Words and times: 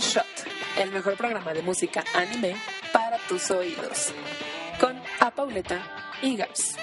Shot, 0.00 0.24
el 0.78 0.90
mejor 0.92 1.14
programa 1.16 1.52
de 1.52 1.60
música 1.60 2.02
anime 2.14 2.56
para 2.90 3.18
tus 3.28 3.50
oídos, 3.50 4.12
con 4.80 4.98
A 5.20 5.30
Pauleta 5.30 5.78
y 6.22 6.36
Gaps. 6.36 6.76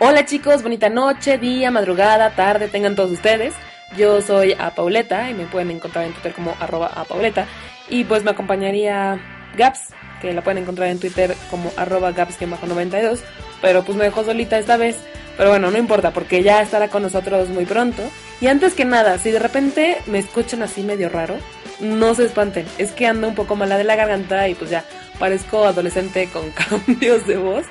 Hola 0.00 0.24
chicos, 0.24 0.62
bonita 0.64 0.88
noche, 0.88 1.38
día, 1.38 1.70
madrugada, 1.70 2.34
tarde, 2.34 2.66
tengan 2.66 2.96
todos 2.96 3.12
ustedes. 3.12 3.54
Yo 3.96 4.20
soy 4.20 4.54
A 4.54 4.74
Pauleta 4.74 5.30
y 5.30 5.34
me 5.34 5.44
pueden 5.44 5.70
encontrar 5.70 6.06
en 6.06 6.12
Twitter 6.12 6.32
como 6.32 6.56
arroba 6.58 6.88
a 6.88 7.04
Pauleta. 7.04 7.46
Y 7.88 8.02
pues 8.04 8.24
me 8.24 8.32
acompañaría 8.32 9.20
Gaps, 9.56 9.94
que 10.20 10.32
la 10.32 10.42
pueden 10.42 10.62
encontrar 10.62 10.88
en 10.88 10.98
Twitter 10.98 11.34
como 11.50 11.72
arroba 11.76 12.12
gaps-92. 12.12 13.20
Pero 13.60 13.84
pues 13.84 13.96
me 13.96 14.04
dejó 14.04 14.24
solita 14.24 14.58
esta 14.58 14.76
vez. 14.76 14.96
Pero 15.36 15.50
bueno, 15.50 15.70
no 15.70 15.78
importa 15.78 16.12
porque 16.12 16.42
ya 16.42 16.60
estará 16.60 16.88
con 16.88 17.02
nosotros 17.02 17.48
muy 17.48 17.64
pronto. 17.64 18.02
Y 18.40 18.46
antes 18.46 18.74
que 18.74 18.84
nada, 18.84 19.18
si 19.18 19.30
de 19.30 19.38
repente 19.38 19.98
me 20.06 20.18
escuchan 20.18 20.62
así 20.62 20.82
medio 20.82 21.08
raro, 21.08 21.36
no 21.80 22.14
se 22.14 22.26
espanten. 22.26 22.66
Es 22.78 22.92
que 22.92 23.06
ando 23.06 23.28
un 23.28 23.34
poco 23.34 23.56
mala 23.56 23.78
de 23.78 23.84
la 23.84 23.96
garganta 23.96 24.48
y 24.48 24.54
pues 24.54 24.70
ya 24.70 24.84
parezco 25.18 25.64
adolescente 25.64 26.28
con 26.32 26.50
cambios 26.86 27.26
de 27.26 27.36
voz. 27.36 27.64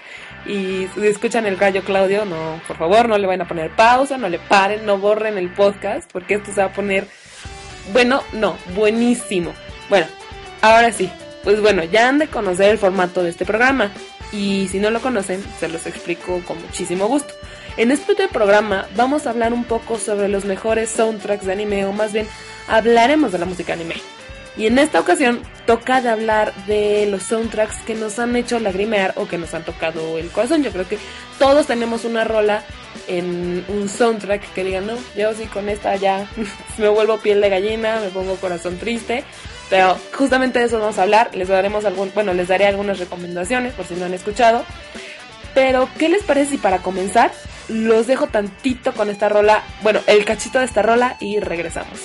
Y 0.46 0.88
si 0.96 1.08
escuchan 1.08 1.46
el 1.46 1.58
gallo 1.58 1.84
Claudio, 1.84 2.26
no, 2.26 2.62
por 2.68 2.78
favor, 2.78 3.10
no 3.10 3.18
le 3.18 3.28
vayan 3.28 3.42
a 3.42 3.48
poner 3.48 3.72
pausa, 3.76 4.18
no 4.18 4.30
le 4.30 4.40
paren, 4.40 4.86
no 4.86 4.98
borren 4.98 5.38
el 5.38 5.52
podcast, 5.52 6.10
porque 6.12 6.36
esto 6.36 6.52
se 6.54 6.62
va 6.62 6.68
a 6.68 6.74
poner, 6.74 7.08
bueno, 7.92 8.24
no, 8.32 8.56
buenísimo. 8.74 9.54
Bueno, 9.90 10.08
ahora 10.62 10.92
sí, 10.94 11.12
pues 11.44 11.62
bueno, 11.62 11.84
ya 11.84 12.10
han 12.10 12.20
de 12.20 12.28
conocer 12.28 12.70
el 12.70 12.78
formato 12.78 13.24
de 13.24 13.30
este 13.30 13.46
programa. 13.46 13.92
Y 14.32 14.68
si 14.70 14.80
no 14.80 14.92
lo 14.92 15.02
conocen, 15.02 15.44
se 15.60 15.68
los 15.68 15.88
explico 15.88 16.42
con 16.46 16.62
muchísimo 16.62 17.08
gusto. 17.08 17.34
En 17.78 17.92
este 17.92 18.28
programa 18.28 18.88
vamos 18.96 19.26
a 19.26 19.32
hablar 19.32 19.54
un 19.54 19.64
poco 19.64 19.98
sobre 19.98 20.28
los 20.28 20.46
mejores 20.46 20.90
soundtracks 20.90 21.46
de 21.46 21.54
anime, 21.54 21.86
o 21.86 21.94
más 21.94 22.14
bien 22.14 22.28
hablaremos 22.68 23.32
de 23.32 23.40
la 23.40 23.46
música 23.46 23.74
anime. 23.74 23.96
Y 24.58 24.68
en 24.68 24.78
esta 24.78 25.00
ocasión 25.00 25.42
toca 25.66 26.02
de 26.02 26.10
hablar 26.10 26.54
de 26.66 27.08
los 27.10 27.24
soundtracks 27.24 27.78
que 27.86 27.96
nos 27.96 28.20
han 28.20 28.36
hecho 28.36 28.60
lagrimear 28.60 29.14
o 29.16 29.28
que 29.28 29.38
nos 29.38 29.54
han 29.54 29.64
tocado 29.64 30.18
el 30.18 30.30
corazón. 30.30 30.64
Yo 30.64 30.72
creo 30.72 30.88
que 30.88 30.98
todos 31.38 31.68
tenemos 31.68 32.04
una 32.04 32.26
rola 32.26 32.64
en 33.08 33.64
un 33.70 33.88
soundtrack 33.88 34.54
que 34.54 34.66
digan, 34.66 34.88
no, 34.88 34.98
yo 35.16 35.34
sí 35.34 35.46
con 35.46 35.70
esta 35.70 35.96
ya 35.96 36.28
me 36.78 36.90
vuelvo 36.90 37.20
piel 37.20 37.40
de 37.40 37.50
gallina, 37.50 38.02
me 38.02 38.10
pongo 38.10 38.36
corazón 38.36 38.78
triste. 38.78 39.24
Pero 39.70 39.98
justamente 40.18 40.60
de 40.60 40.66
eso 40.66 40.80
vamos 40.80 40.98
a 40.98 41.04
hablar. 41.04 41.30
Les 41.36 41.48
daremos 41.48 41.86
algún, 41.86 42.12
bueno, 42.14 42.34
les 42.34 42.48
daré 42.48 42.66
algunas 42.66 43.00
recomendaciones 43.00 43.74
por 43.74 43.86
si 43.86 43.94
no 43.96 44.06
han 44.06 44.14
escuchado. 44.14 44.64
Pero, 45.54 45.90
¿qué 45.98 46.10
les 46.10 46.24
parece 46.24 46.52
si 46.52 46.58
para 46.58 46.80
comenzar 46.80 47.32
los 47.68 48.08
dejo 48.08 48.28
tantito 48.28 48.94
con 48.94 49.10
esta 49.10 49.30
rola? 49.30 49.64
Bueno, 49.82 50.00
el 50.08 50.26
cachito 50.26 50.60
de 50.60 50.66
esta 50.66 50.82
rola 50.82 51.18
y 51.20 51.40
regresamos. 51.40 52.00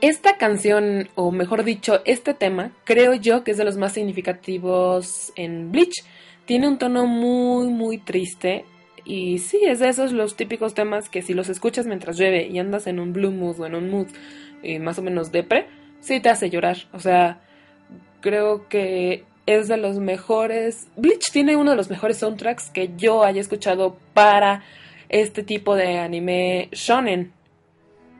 Esta 0.00 0.36
canción, 0.36 1.08
o 1.16 1.32
mejor 1.32 1.64
dicho, 1.64 2.02
este 2.04 2.32
tema, 2.32 2.70
creo 2.84 3.14
yo 3.14 3.42
que 3.42 3.50
es 3.50 3.56
de 3.56 3.64
los 3.64 3.76
más 3.76 3.94
significativos 3.94 5.32
en 5.34 5.72
Bleach. 5.72 6.04
Tiene 6.44 6.68
un 6.68 6.78
tono 6.78 7.06
muy, 7.06 7.66
muy 7.66 7.98
triste. 7.98 8.64
Y 9.04 9.38
sí, 9.38 9.58
es 9.64 9.80
de 9.80 9.88
esos 9.88 10.12
los 10.12 10.36
típicos 10.36 10.74
temas 10.74 11.08
que 11.08 11.22
si 11.22 11.34
los 11.34 11.48
escuchas 11.48 11.86
mientras 11.86 12.16
llueve 12.16 12.46
y 12.46 12.60
andas 12.60 12.86
en 12.86 13.00
un 13.00 13.12
blue 13.12 13.32
mood 13.32 13.58
o 13.58 13.66
en 13.66 13.74
un 13.74 13.90
mood 13.90 14.06
eh, 14.62 14.78
más 14.78 14.98
o 15.00 15.02
menos 15.02 15.32
depre, 15.32 15.66
sí 15.98 16.20
te 16.20 16.28
hace 16.28 16.48
llorar. 16.48 16.76
O 16.92 17.00
sea, 17.00 17.40
creo 18.20 18.68
que 18.68 19.24
es 19.46 19.66
de 19.66 19.78
los 19.78 19.98
mejores. 19.98 20.86
Bleach 20.94 21.32
tiene 21.32 21.56
uno 21.56 21.72
de 21.72 21.76
los 21.76 21.90
mejores 21.90 22.18
soundtracks 22.18 22.70
que 22.70 22.90
yo 22.96 23.24
haya 23.24 23.40
escuchado 23.40 23.96
para 24.14 24.62
este 25.08 25.42
tipo 25.42 25.74
de 25.74 25.98
anime 25.98 26.68
shonen 26.70 27.32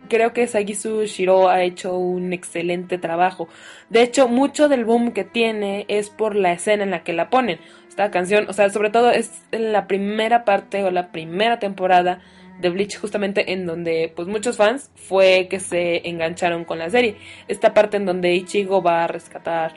creo 0.08 0.32
que 0.32 0.46
Sagisu 0.46 1.04
Shiro 1.04 1.48
ha 1.48 1.62
hecho 1.62 1.96
un 1.96 2.32
excelente 2.32 2.98
trabajo. 2.98 3.48
De 3.90 4.02
hecho, 4.02 4.28
mucho 4.28 4.68
del 4.68 4.84
boom 4.84 5.12
que 5.12 5.24
tiene 5.24 5.84
es 5.88 6.10
por 6.10 6.34
la 6.34 6.52
escena 6.52 6.84
en 6.84 6.90
la 6.90 7.02
que 7.02 7.12
la 7.12 7.30
ponen. 7.30 7.58
Esta 7.88 8.10
canción, 8.10 8.46
o 8.48 8.52
sea, 8.52 8.70
sobre 8.70 8.90
todo 8.90 9.10
es 9.10 9.42
en 9.52 9.72
la 9.72 9.86
primera 9.86 10.44
parte 10.44 10.84
o 10.84 10.90
la 10.90 11.10
primera 11.10 11.58
temporada 11.58 12.20
de 12.60 12.70
Bleach 12.70 12.98
justamente 12.98 13.52
en 13.52 13.66
donde 13.66 14.12
pues 14.14 14.26
muchos 14.28 14.56
fans 14.56 14.90
fue 14.94 15.46
que 15.48 15.60
se 15.60 16.08
engancharon 16.08 16.64
con 16.64 16.78
la 16.78 16.90
serie. 16.90 17.16
Esta 17.46 17.74
parte 17.74 17.96
en 17.96 18.06
donde 18.06 18.34
Ichigo 18.34 18.82
va 18.82 19.04
a 19.04 19.06
rescatar 19.06 19.74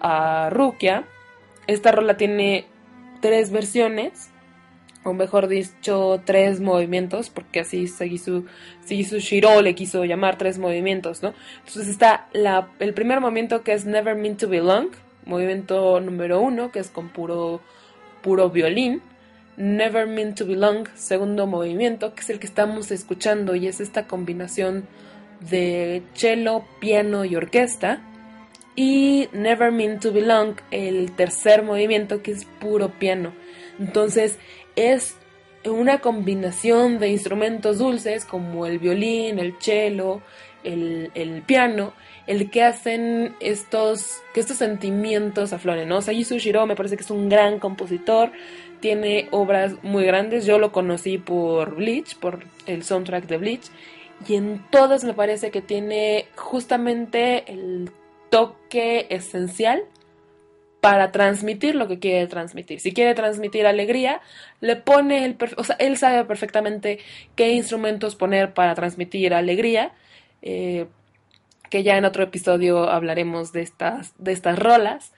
a 0.00 0.50
Rukia. 0.50 1.04
Esta 1.66 1.92
rola 1.92 2.16
tiene 2.16 2.66
tres 3.20 3.50
versiones 3.50 4.31
o 5.04 5.12
mejor 5.12 5.48
dicho, 5.48 6.20
tres 6.24 6.60
movimientos, 6.60 7.28
porque 7.30 7.60
así 7.60 7.88
Sagisu, 7.88 8.46
Sagisu 8.82 9.18
Shiro 9.18 9.60
le 9.60 9.74
quiso 9.74 10.04
llamar 10.04 10.38
tres 10.38 10.58
movimientos, 10.58 11.22
¿no? 11.22 11.34
Entonces 11.58 11.88
está 11.88 12.28
la, 12.32 12.68
el 12.78 12.94
primer 12.94 13.20
movimiento 13.20 13.62
que 13.62 13.72
es 13.72 13.84
Never 13.84 14.14
Mean 14.14 14.36
to 14.36 14.48
Belong, 14.48 14.90
movimiento 15.26 16.00
número 16.00 16.40
uno, 16.40 16.70
que 16.70 16.78
es 16.78 16.88
con 16.88 17.08
puro, 17.08 17.60
puro 18.22 18.50
violín. 18.50 19.02
Never 19.56 20.06
Mean 20.06 20.34
to 20.34 20.46
Belong, 20.46 20.88
segundo 20.94 21.46
movimiento, 21.46 22.14
que 22.14 22.22
es 22.22 22.30
el 22.30 22.38
que 22.38 22.46
estamos 22.46 22.90
escuchando 22.90 23.54
y 23.54 23.66
es 23.66 23.80
esta 23.80 24.06
combinación 24.06 24.86
de 25.40 26.02
cello, 26.14 26.64
piano 26.80 27.24
y 27.24 27.36
orquesta. 27.36 28.00
Y 28.74 29.28
Never 29.32 29.70
Mean 29.70 30.00
to 30.00 30.12
Belong, 30.12 30.56
el 30.70 31.12
tercer 31.12 31.62
movimiento, 31.62 32.22
que 32.22 32.30
es 32.30 32.46
puro 32.46 32.88
piano. 32.98 33.34
Entonces, 33.78 34.38
es 34.76 35.16
una 35.64 36.00
combinación 36.00 36.98
de 36.98 37.08
instrumentos 37.08 37.78
dulces 37.78 38.24
como 38.24 38.66
el 38.66 38.78
violín, 38.78 39.38
el 39.38 39.54
cello, 39.60 40.20
el, 40.64 41.42
piano, 41.46 41.92
el 42.26 42.50
que 42.50 42.62
hacen 42.62 43.34
estos, 43.40 44.20
que 44.34 44.40
estos 44.40 44.58
sentimientos 44.58 45.52
afloren, 45.52 45.88
¿no? 45.88 46.00
Shiro 46.00 46.66
me 46.66 46.76
parece 46.76 46.96
que 46.96 47.02
es 47.02 47.10
un 47.10 47.28
gran 47.28 47.58
compositor, 47.58 48.32
tiene 48.80 49.28
obras 49.30 49.74
muy 49.82 50.04
grandes, 50.04 50.44
yo 50.44 50.58
lo 50.58 50.72
conocí 50.72 51.18
por 51.18 51.76
Bleach, 51.76 52.16
por 52.16 52.44
el 52.66 52.82
soundtrack 52.82 53.26
de 53.26 53.36
Bleach, 53.38 53.70
y 54.28 54.34
en 54.34 54.64
todas 54.70 55.04
me 55.04 55.14
parece 55.14 55.50
que 55.50 55.62
tiene 55.62 56.26
justamente 56.36 57.44
el 57.52 57.90
toque 58.30 59.06
esencial 59.10 59.84
para 60.82 61.12
transmitir 61.12 61.76
lo 61.76 61.86
que 61.86 62.00
quiere 62.00 62.26
transmitir. 62.26 62.80
Si 62.80 62.92
quiere 62.92 63.14
transmitir 63.14 63.68
alegría, 63.68 64.20
le 64.60 64.74
pone 64.74 65.24
el... 65.24 65.36
O 65.56 65.62
sea, 65.62 65.76
él 65.78 65.96
sabe 65.96 66.24
perfectamente 66.24 66.98
qué 67.36 67.52
instrumentos 67.52 68.16
poner 68.16 68.52
para 68.52 68.74
transmitir 68.74 69.32
alegría. 69.32 69.92
Eh, 70.42 70.88
que 71.70 71.84
ya 71.84 71.96
en 71.96 72.04
otro 72.04 72.24
episodio 72.24 72.90
hablaremos 72.90 73.52
de 73.52 73.62
estas, 73.62 74.12
de 74.18 74.32
estas 74.32 74.58
rolas. 74.58 75.12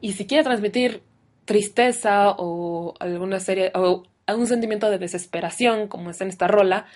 Y 0.00 0.14
si 0.14 0.26
quiere 0.26 0.42
transmitir 0.42 1.02
tristeza 1.44 2.30
o 2.30 2.94
alguna 2.98 3.40
serie 3.40 3.72
o 3.74 4.04
algún 4.24 4.46
sentimiento 4.46 4.88
de 4.88 4.96
desesperación, 4.96 5.86
como 5.86 6.08
es 6.08 6.20
en 6.22 6.28
esta 6.28 6.48
rola, 6.48 6.86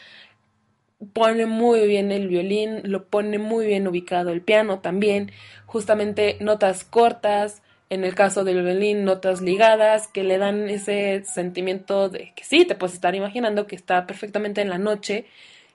pone 1.13 1.45
muy 1.45 1.87
bien 1.87 2.11
el 2.11 2.27
violín, 2.29 2.81
lo 2.85 3.05
pone 3.05 3.39
muy 3.39 3.67
bien 3.67 3.87
ubicado 3.87 4.31
el 4.31 4.41
piano 4.41 4.79
también, 4.79 5.31
justamente 5.67 6.39
notas 6.41 6.85
cortas, 6.85 7.63
en 7.95 8.05
el 8.05 8.15
caso 8.15 8.45
del 8.45 8.63
violín, 8.63 9.05
notas 9.05 9.41
ligadas 9.41 10.09
que 10.09 10.25
le 10.25 10.39
dan 10.39 10.69
ese 10.69 11.25
sentimiento 11.25 12.09
de 12.09 12.33
que 12.35 12.45
sí, 12.45 12.65
te 12.65 12.75
puedes 12.75 12.95
estar 12.95 13.15
imaginando 13.15 13.67
que 13.67 13.77
está 13.77 14.07
perfectamente 14.07 14.61
en 14.61 14.71
la 14.71 14.79
noche, 14.79 15.27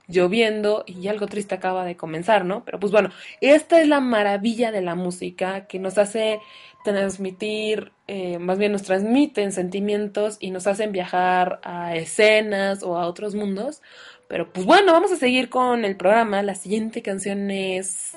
lloviendo 0.07 0.83
y 0.87 1.07
algo 1.07 1.27
triste 1.27 1.55
acaba 1.55 1.85
de 1.85 1.95
comenzar, 1.95 2.43
¿no? 2.45 2.63
Pero 2.65 2.79
pues 2.79 2.91
bueno, 2.91 3.09
esta 3.41 3.81
es 3.81 3.87
la 3.87 3.99
maravilla 3.99 4.71
de 4.71 4.81
la 4.81 4.95
música 4.95 5.67
que 5.67 5.79
nos 5.79 5.97
hace 5.97 6.39
transmitir, 6.83 7.91
eh, 8.07 8.39
más 8.39 8.57
bien 8.57 8.71
nos 8.71 8.83
transmiten 8.83 9.51
sentimientos 9.51 10.37
y 10.39 10.51
nos 10.51 10.67
hacen 10.67 10.91
viajar 10.91 11.59
a 11.63 11.95
escenas 11.95 12.83
o 12.83 12.97
a 12.97 13.07
otros 13.07 13.35
mundos. 13.35 13.81
Pero 14.27 14.51
pues 14.51 14.65
bueno, 14.65 14.93
vamos 14.93 15.11
a 15.11 15.15
seguir 15.15 15.49
con 15.49 15.85
el 15.85 15.95
programa. 15.95 16.43
La 16.43 16.55
siguiente 16.55 17.01
canción 17.01 17.49
es 17.51 18.15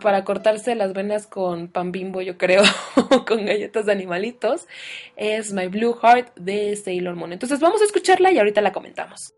para 0.00 0.24
cortarse 0.24 0.74
las 0.74 0.92
venas 0.92 1.26
con 1.26 1.68
pan 1.68 1.92
bimbo, 1.92 2.22
yo 2.22 2.38
creo, 2.38 2.62
con 3.26 3.44
galletas 3.44 3.86
de 3.86 3.92
animalitos, 3.92 4.66
es 5.16 5.52
My 5.52 5.68
Blue 5.68 5.94
Heart 5.94 6.34
de 6.36 6.74
Sailor 6.76 7.14
Moon. 7.14 7.32
Entonces 7.32 7.60
vamos 7.60 7.82
a 7.82 7.84
escucharla 7.84 8.32
y 8.32 8.38
ahorita 8.38 8.60
la 8.60 8.72
comentamos. 8.72 9.34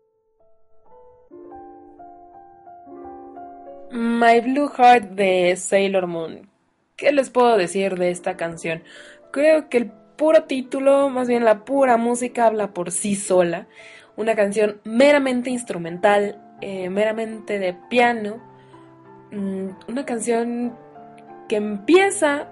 My 3.91 4.41
Blue 4.41 4.69
Heart 4.69 5.11
de 5.11 5.55
Sailor 5.55 6.07
Moon. 6.07 6.49
¿Qué 6.95 7.11
les 7.11 7.29
puedo 7.29 7.57
decir 7.57 7.97
de 7.97 8.09
esta 8.09 8.37
canción? 8.37 8.83
Creo 9.31 9.69
que 9.69 9.77
el 9.77 9.91
puro 10.15 10.43
título, 10.43 11.09
más 11.09 11.27
bien 11.27 11.43
la 11.43 11.65
pura 11.65 11.97
música, 11.97 12.45
habla 12.45 12.73
por 12.73 12.91
sí 12.91 13.15
sola. 13.15 13.67
Una 14.15 14.35
canción 14.35 14.79
meramente 14.85 15.49
instrumental, 15.49 16.41
eh, 16.61 16.89
meramente 16.89 17.59
de 17.59 17.73
piano. 17.89 18.54
Mm, 19.35 19.71
una 19.89 20.05
canción 20.05 20.77
que 21.49 21.57
empieza, 21.57 22.47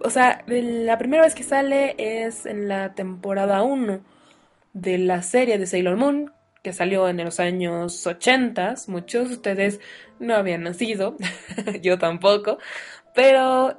o 0.00 0.10
sea, 0.10 0.44
la 0.48 0.98
primera 0.98 1.22
vez 1.22 1.36
que 1.36 1.44
sale 1.44 1.94
es 1.98 2.46
en 2.46 2.66
la 2.66 2.94
temporada 2.94 3.62
1 3.62 4.00
de 4.72 4.98
la 4.98 5.22
serie 5.22 5.56
de 5.56 5.66
Sailor 5.66 5.96
Moon, 5.96 6.32
que 6.64 6.72
salió 6.72 7.08
en 7.08 7.18
los 7.18 7.38
años 7.38 8.04
80. 8.06 8.74
Muchos 8.88 9.28
de 9.28 9.34
ustedes 9.36 9.80
no 10.18 10.34
habían 10.34 10.64
nacido, 10.64 11.16
yo 11.80 11.98
tampoco, 11.98 12.58
pero 13.14 13.78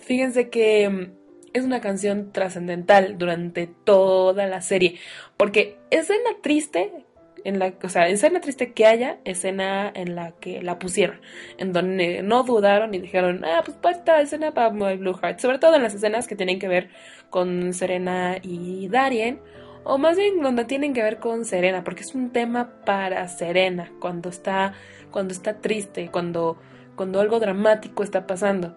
fíjense 0.00 0.48
que 0.48 0.88
mm, 0.88 1.12
es 1.52 1.64
una 1.64 1.82
canción 1.82 2.32
trascendental 2.32 3.18
durante 3.18 3.66
toda 3.66 4.46
la 4.46 4.62
serie, 4.62 4.98
porque 5.36 5.78
escena 5.90 6.30
triste, 6.42 7.05
en 7.44 7.58
la, 7.58 7.72
o 7.82 7.88
sea, 7.88 8.08
escena 8.08 8.40
triste 8.40 8.72
que 8.72 8.86
haya, 8.86 9.18
escena 9.24 9.90
en 9.94 10.14
la 10.14 10.32
que 10.32 10.62
la 10.62 10.78
pusieron, 10.78 11.20
en 11.58 11.72
donde 11.72 12.22
no 12.22 12.42
dudaron 12.42 12.94
y 12.94 12.98
dijeron, 12.98 13.44
ah, 13.44 13.62
pues 13.64 13.76
para 13.76 13.96
esta 13.96 14.20
escena 14.20 14.52
para 14.52 14.70
My 14.70 14.96
Blue 14.96 15.14
Heart, 15.14 15.40
sobre 15.40 15.58
todo 15.58 15.76
en 15.76 15.82
las 15.82 15.94
escenas 15.94 16.26
que 16.26 16.36
tienen 16.36 16.58
que 16.58 16.68
ver 16.68 16.90
con 17.30 17.72
Serena 17.72 18.38
y 18.42 18.88
Darien, 18.88 19.40
o 19.84 19.98
más 19.98 20.16
bien 20.16 20.42
donde 20.42 20.64
tienen 20.64 20.94
que 20.94 21.02
ver 21.02 21.18
con 21.18 21.44
Serena, 21.44 21.84
porque 21.84 22.02
es 22.02 22.14
un 22.14 22.30
tema 22.30 22.70
para 22.84 23.26
Serena, 23.28 23.92
cuando 24.00 24.28
está, 24.28 24.74
cuando 25.10 25.32
está 25.32 25.60
triste, 25.60 26.10
cuando, 26.10 26.58
cuando 26.96 27.20
algo 27.20 27.38
dramático 27.38 28.02
está 28.02 28.26
pasando. 28.26 28.76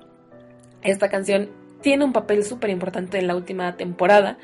Esta 0.83 1.09
canción 1.09 1.49
tiene 1.81 2.05
un 2.05 2.13
papel 2.13 2.43
súper 2.43 2.69
importante 2.69 3.17
en 3.17 3.27
la 3.27 3.35
última 3.35 3.75
temporada, 3.75 4.37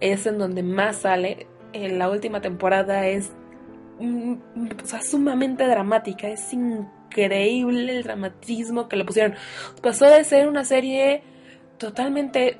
es 0.00 0.26
en 0.26 0.38
donde 0.38 0.62
más 0.62 0.96
sale. 0.98 1.46
En 1.72 1.98
la 1.98 2.10
última 2.10 2.42
temporada 2.42 3.06
es 3.06 3.32
sumamente 5.02 5.66
dramática, 5.66 6.28
es 6.28 6.52
increíble 6.52 7.96
el 7.96 8.02
dramatismo 8.02 8.88
que 8.88 8.96
le 8.96 9.04
pusieron. 9.04 9.34
Pasó 9.82 10.06
de 10.06 10.24
ser 10.24 10.48
una 10.48 10.64
serie 10.64 11.22
totalmente 11.78 12.58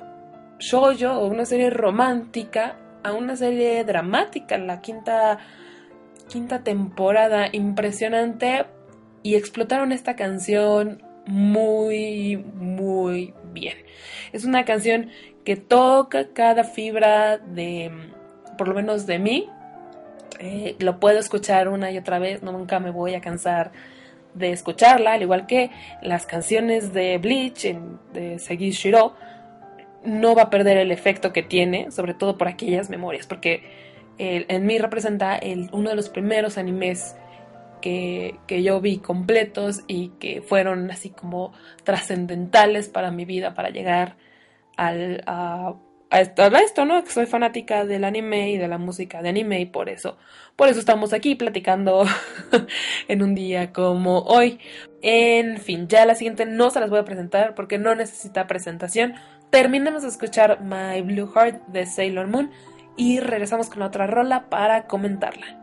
shoujo 0.59 1.13
o 1.13 1.27
una 1.27 1.45
serie 1.45 1.69
romántica 1.69 2.77
a 3.03 3.13
una 3.13 3.35
serie 3.35 3.83
dramática, 3.83 4.57
la 4.57 4.81
quinta, 4.81 5.39
quinta 6.29 6.63
temporada, 6.63 7.47
impresionante, 7.51 8.65
y 9.23 9.35
explotaron 9.35 9.91
esta 9.91 10.15
canción 10.15 11.01
muy, 11.25 12.37
muy 12.37 13.33
bien. 13.53 13.77
Es 14.33 14.45
una 14.45 14.65
canción 14.65 15.09
que 15.45 15.55
toca 15.55 16.33
cada 16.33 16.63
fibra 16.63 17.37
de, 17.37 17.91
por 18.57 18.67
lo 18.67 18.75
menos 18.75 19.05
de 19.07 19.19
mí. 19.19 19.49
Eh, 20.39 20.75
lo 20.79 20.99
puedo 20.99 21.19
escuchar 21.19 21.67
una 21.67 21.91
y 21.91 21.97
otra 21.97 22.19
vez, 22.19 22.43
nunca 22.43 22.79
me 22.79 22.91
voy 22.91 23.15
a 23.15 23.21
cansar 23.21 23.71
de 24.33 24.51
escucharla, 24.51 25.13
al 25.13 25.21
igual 25.21 25.45
que 25.45 25.69
las 26.01 26.25
canciones 26.25 26.93
de 26.93 27.17
Bleach, 27.19 27.75
de 28.13 28.39
Segi 28.39 28.71
Shiro, 28.71 29.15
no 30.03 30.35
va 30.35 30.43
a 30.43 30.49
perder 30.49 30.77
el 30.77 30.91
efecto 30.91 31.31
que 31.31 31.43
tiene, 31.43 31.91
sobre 31.91 32.13
todo 32.13 32.37
por 32.37 32.47
aquellas 32.47 32.89
memorias, 32.89 33.27
porque 33.27 33.63
en 34.17 34.65
mí 34.65 34.77
representa 34.77 35.39
uno 35.71 35.89
de 35.89 35.95
los 35.95 36.09
primeros 36.09 36.57
animes 36.57 37.15
que, 37.83 38.63
yo 38.63 38.79
vi 38.79 38.97
completos 38.97 39.83
y 39.87 40.09
que 40.19 40.41
fueron 40.41 40.89
así 40.89 41.09
como 41.09 41.51
trascendentales 41.83 42.87
para 42.87 43.11
mi 43.11 43.25
vida, 43.25 43.53
para 43.53 43.69
llegar 43.69 44.15
al, 44.77 45.21
a, 45.27 45.75
esto, 46.21 46.43
a, 46.43 46.47
esto, 46.59 46.85
¿no? 46.85 47.03
Que 47.03 47.11
soy 47.11 47.25
fanática 47.25 47.85
del 47.85 48.03
anime 48.03 48.51
y 48.51 48.57
de 48.57 48.67
la 48.67 48.77
música 48.77 49.21
de 49.21 49.29
anime 49.29 49.61
y 49.61 49.65
por 49.65 49.89
eso, 49.89 50.17
por 50.55 50.69
eso 50.69 50.79
estamos 50.79 51.13
aquí 51.13 51.35
platicando 51.35 52.05
en 53.07 53.23
un 53.23 53.35
día 53.35 53.73
como 53.73 54.19
hoy. 54.19 54.59
En 55.01 55.57
fin, 55.57 55.87
ya 55.87 56.05
la 56.05 56.15
siguiente 56.15 56.45
no 56.45 56.69
se 56.69 56.79
las 56.79 56.89
voy 56.89 56.99
a 56.99 57.05
presentar 57.05 57.55
porque 57.55 57.77
no 57.77 57.93
necesita 57.95 58.47
presentación 58.47 59.15
terminemos 59.53 60.01
de 60.01 60.07
escuchar 60.07 60.61
My 60.63 60.99
Blue 61.03 61.27
Heart 61.27 61.67
de 61.67 61.85
Sailor 61.85 62.25
Moon 62.25 62.49
y 62.97 63.19
regresamos 63.19 63.69
con 63.69 63.81
la 63.81 63.85
otra 63.85 64.07
rola 64.07 64.49
para 64.49 64.87
comentarla. 64.87 65.62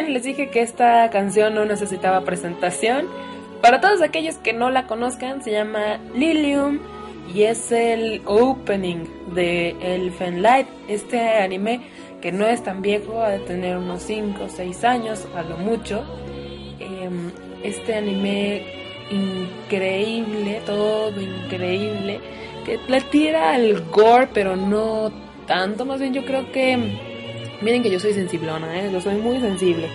Les 0.00 0.22
dije 0.22 0.48
que 0.48 0.62
esta 0.62 1.10
canción 1.10 1.54
no 1.54 1.66
necesitaba 1.66 2.22
presentación. 2.22 3.08
para 3.60 3.80
todos 3.80 4.00
aquellos 4.00 4.36
que 4.36 4.54
no 4.54 4.70
la 4.70 4.86
conozcan, 4.86 5.44
se 5.44 5.52
llama 5.52 5.98
Lilium 6.14 6.80
y 7.32 7.42
es 7.42 7.70
el 7.70 8.22
opening 8.24 9.04
de 9.34 9.76
Elfen 9.82 10.42
Light, 10.42 10.66
este 10.88 11.20
anime 11.20 11.82
que 12.22 12.32
no 12.32 12.46
es 12.46 12.62
tan 12.62 12.80
viejo, 12.80 13.20
ha 13.20 13.28
de 13.28 13.38
tener 13.40 13.76
unos 13.76 14.02
5 14.02 14.44
o 14.44 14.48
6 14.48 14.84
años 14.84 15.28
a 15.36 15.42
lo 15.42 15.58
mucho. 15.58 16.02
Em, 16.80 17.30
este 17.62 17.94
anime 17.94 18.62
increíble, 19.10 20.62
todo 20.64 21.20
increíble, 21.20 22.18
que 22.64 22.78
le 22.88 23.00
tira 23.02 23.58
gore, 23.90 24.28
pero 24.32 24.56
no 24.56 25.12
tanto, 25.46 25.84
más 25.84 26.00
bien 26.00 26.14
yo 26.14 26.24
creo 26.24 26.50
que, 26.50 27.11
miren 27.62 27.82
que 27.82 27.90
yo 27.90 28.00
soy 28.00 28.12
sensiblona, 28.12 28.80
¿eh? 28.80 28.90
yo 28.92 29.00
soy 29.00 29.16
muy 29.16 29.40
sensible, 29.40 29.88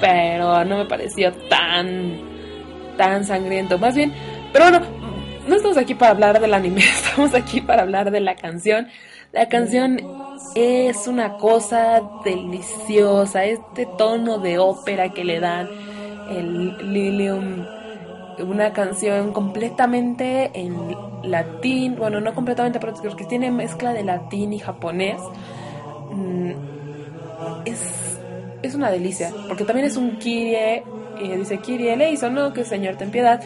pero 0.00 0.64
no 0.64 0.78
me 0.78 0.84
pareció 0.86 1.32
tan, 1.48 2.20
tan 2.96 3.24
sangriento, 3.24 3.78
más 3.78 3.94
bien, 3.94 4.12
pero 4.52 4.70
bueno, 4.70 4.86
no 5.46 5.56
estamos 5.56 5.76
aquí 5.76 5.94
para 5.94 6.12
hablar 6.12 6.40
del 6.40 6.54
anime, 6.54 6.80
estamos 6.84 7.34
aquí 7.34 7.60
para 7.60 7.82
hablar 7.82 8.10
de 8.10 8.20
la 8.20 8.34
canción. 8.36 8.88
La 9.32 9.48
canción 9.48 10.00
es 10.54 11.06
una 11.06 11.34
cosa 11.36 12.00
deliciosa, 12.24 13.44
este 13.44 13.86
tono 13.98 14.38
de 14.38 14.58
ópera 14.58 15.10
que 15.10 15.24
le 15.24 15.40
dan 15.40 15.68
el 16.30 16.92
Lilium 16.92 17.66
una 18.38 18.72
canción 18.72 19.32
completamente 19.32 20.50
en 20.54 20.94
latín, 21.22 21.96
bueno, 21.96 22.20
no 22.20 22.34
completamente, 22.34 22.78
pero 22.80 22.94
que 23.16 23.24
tiene 23.24 23.50
mezcla 23.50 23.92
de 23.92 24.04
latín 24.04 24.52
y 24.52 24.58
japonés. 24.58 25.20
Es, 27.64 27.80
es 28.62 28.74
una 28.74 28.90
delicia, 28.90 29.32
porque 29.48 29.64
también 29.64 29.86
es 29.86 29.96
un 29.96 30.18
Kirie, 30.18 30.84
eh, 31.20 31.36
dice 31.36 31.58
Kirie 31.58 32.10
hizo 32.10 32.30
¿no? 32.30 32.52
Que 32.52 32.64
Señor 32.64 32.96
ten 32.96 33.10
piedad. 33.10 33.42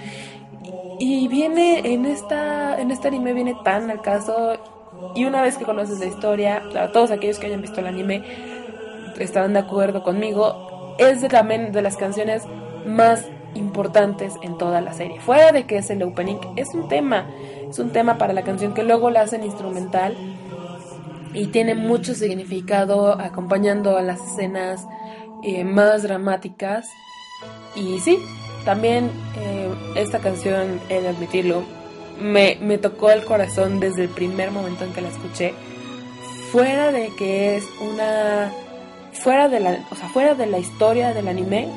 Y 0.98 1.28
viene 1.28 1.92
en 1.92 2.04
esta 2.04 2.78
en 2.78 2.90
este 2.90 3.08
anime 3.08 3.32
viene 3.32 3.56
tan 3.64 3.90
al 3.90 4.02
caso 4.02 4.58
y 5.14 5.24
una 5.24 5.42
vez 5.42 5.56
que 5.56 5.64
conoces 5.64 5.98
la 5.98 6.06
historia, 6.06 6.62
todos 6.92 7.10
aquellos 7.10 7.38
que 7.38 7.46
hayan 7.46 7.62
visto 7.62 7.80
el 7.80 7.86
anime 7.86 8.22
estarán 9.18 9.52
de 9.52 9.60
acuerdo 9.60 10.02
conmigo, 10.02 10.94
es 10.98 11.20
de, 11.20 11.28
también 11.28 11.72
de 11.72 11.82
las 11.82 11.96
canciones 11.96 12.44
más 12.86 13.26
importantes 13.54 14.34
en 14.42 14.56
toda 14.58 14.80
la 14.80 14.92
serie. 14.92 15.20
Fuera 15.20 15.52
de 15.52 15.64
que 15.64 15.78
es 15.78 15.90
el 15.90 16.02
opening, 16.02 16.36
es 16.56 16.68
un 16.74 16.88
tema, 16.88 17.28
es 17.68 17.78
un 17.78 17.90
tema 17.90 18.18
para 18.18 18.32
la 18.32 18.42
canción 18.42 18.74
que 18.74 18.82
luego 18.82 19.10
la 19.10 19.22
hacen 19.22 19.44
instrumental 19.44 20.16
y 21.32 21.46
tiene 21.48 21.74
mucho 21.74 22.14
significado 22.14 23.12
acompañando 23.12 23.96
a 23.96 24.02
las 24.02 24.20
escenas 24.20 24.86
eh, 25.42 25.64
más 25.64 26.02
dramáticas. 26.02 26.88
Y 27.74 28.00
sí, 28.00 28.18
también 28.64 29.10
eh, 29.38 29.68
esta 29.96 30.18
canción, 30.18 30.80
de 30.88 31.08
admitirlo, 31.08 31.62
me, 32.20 32.58
me 32.60 32.78
tocó 32.78 33.10
el 33.10 33.24
corazón 33.24 33.80
desde 33.80 34.04
el 34.04 34.08
primer 34.08 34.50
momento 34.50 34.84
en 34.84 34.92
que 34.92 35.00
la 35.00 35.08
escuché. 35.08 35.54
Fuera 36.52 36.90
de 36.90 37.10
que 37.16 37.56
es 37.56 37.64
una 37.80 38.50
fuera 39.12 39.48
de 39.48 39.60
la, 39.60 39.78
o 39.90 39.94
sea, 39.94 40.08
fuera 40.08 40.34
de 40.34 40.46
la 40.46 40.58
historia 40.58 41.12
del 41.12 41.28
anime, 41.28 41.68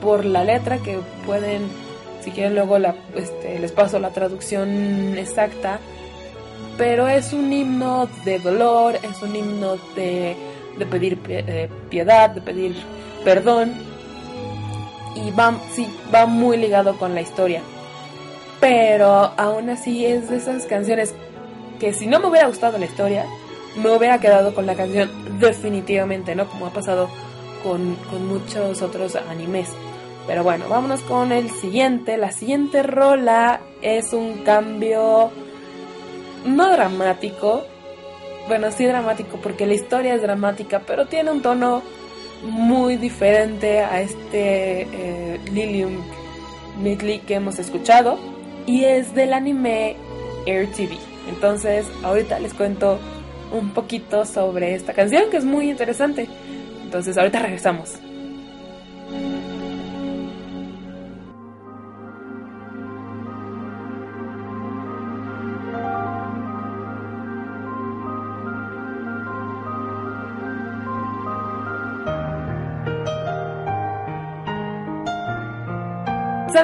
por 0.00 0.24
la 0.24 0.44
letra 0.44 0.78
que 0.78 0.98
pueden, 1.26 1.62
si 2.22 2.30
quieren 2.30 2.54
luego 2.54 2.78
la, 2.78 2.94
este, 3.14 3.58
les 3.58 3.72
paso 3.72 3.98
la 3.98 4.10
traducción 4.10 5.16
exacta, 5.18 5.80
pero 6.80 7.06
es 7.08 7.34
un 7.34 7.52
himno 7.52 8.08
de 8.24 8.38
dolor, 8.38 8.94
es 9.02 9.20
un 9.20 9.36
himno 9.36 9.76
de, 9.94 10.34
de 10.78 10.86
pedir 10.86 11.18
eh, 11.28 11.68
piedad, 11.90 12.30
de 12.30 12.40
pedir 12.40 12.74
perdón, 13.22 13.74
y 15.14 15.30
va, 15.32 15.54
sí, 15.72 15.86
va 16.12 16.24
muy 16.24 16.56
ligado 16.56 16.96
con 16.96 17.14
la 17.14 17.20
historia. 17.20 17.60
Pero 18.60 19.30
aún 19.36 19.68
así 19.68 20.06
es 20.06 20.30
de 20.30 20.38
esas 20.38 20.64
canciones 20.64 21.14
que 21.78 21.92
si 21.92 22.06
no 22.06 22.18
me 22.18 22.28
hubiera 22.28 22.46
gustado 22.46 22.78
la 22.78 22.86
historia, 22.86 23.26
me 23.76 23.94
hubiera 23.94 24.18
quedado 24.18 24.54
con 24.54 24.64
la 24.64 24.74
canción 24.74 25.10
definitivamente, 25.38 26.34
¿no? 26.34 26.48
Como 26.48 26.64
ha 26.64 26.70
pasado 26.70 27.10
con, 27.62 27.94
con 28.10 28.26
muchos 28.26 28.80
otros 28.80 29.16
animes. 29.16 29.68
Pero 30.26 30.44
bueno, 30.44 30.64
vámonos 30.70 31.02
con 31.02 31.30
el 31.30 31.50
siguiente. 31.50 32.16
La 32.16 32.32
siguiente 32.32 32.82
rola 32.82 33.60
es 33.82 34.14
un 34.14 34.44
cambio 34.44 35.30
no 36.44 36.70
dramático. 36.70 37.64
Bueno, 38.48 38.70
sí 38.72 38.86
dramático 38.86 39.38
porque 39.42 39.66
la 39.66 39.74
historia 39.74 40.14
es 40.14 40.22
dramática, 40.22 40.82
pero 40.86 41.06
tiene 41.06 41.30
un 41.30 41.42
tono 41.42 41.82
muy 42.42 42.96
diferente 42.96 43.80
a 43.80 44.00
este 44.00 44.82
eh, 44.82 45.40
Lilium 45.52 45.98
Midley 46.82 47.20
que 47.20 47.34
hemos 47.34 47.58
escuchado. 47.58 48.18
Y 48.66 48.84
es 48.84 49.14
del 49.14 49.32
anime 49.32 49.96
Air 50.46 50.70
TV. 50.72 50.96
Entonces, 51.28 51.86
ahorita 52.02 52.38
les 52.38 52.54
cuento 52.54 52.98
un 53.52 53.70
poquito 53.70 54.24
sobre 54.24 54.74
esta 54.74 54.92
canción 54.92 55.30
que 55.30 55.36
es 55.36 55.44
muy 55.44 55.70
interesante. 55.70 56.28
Entonces, 56.84 57.16
ahorita 57.18 57.40
regresamos. 57.40 57.94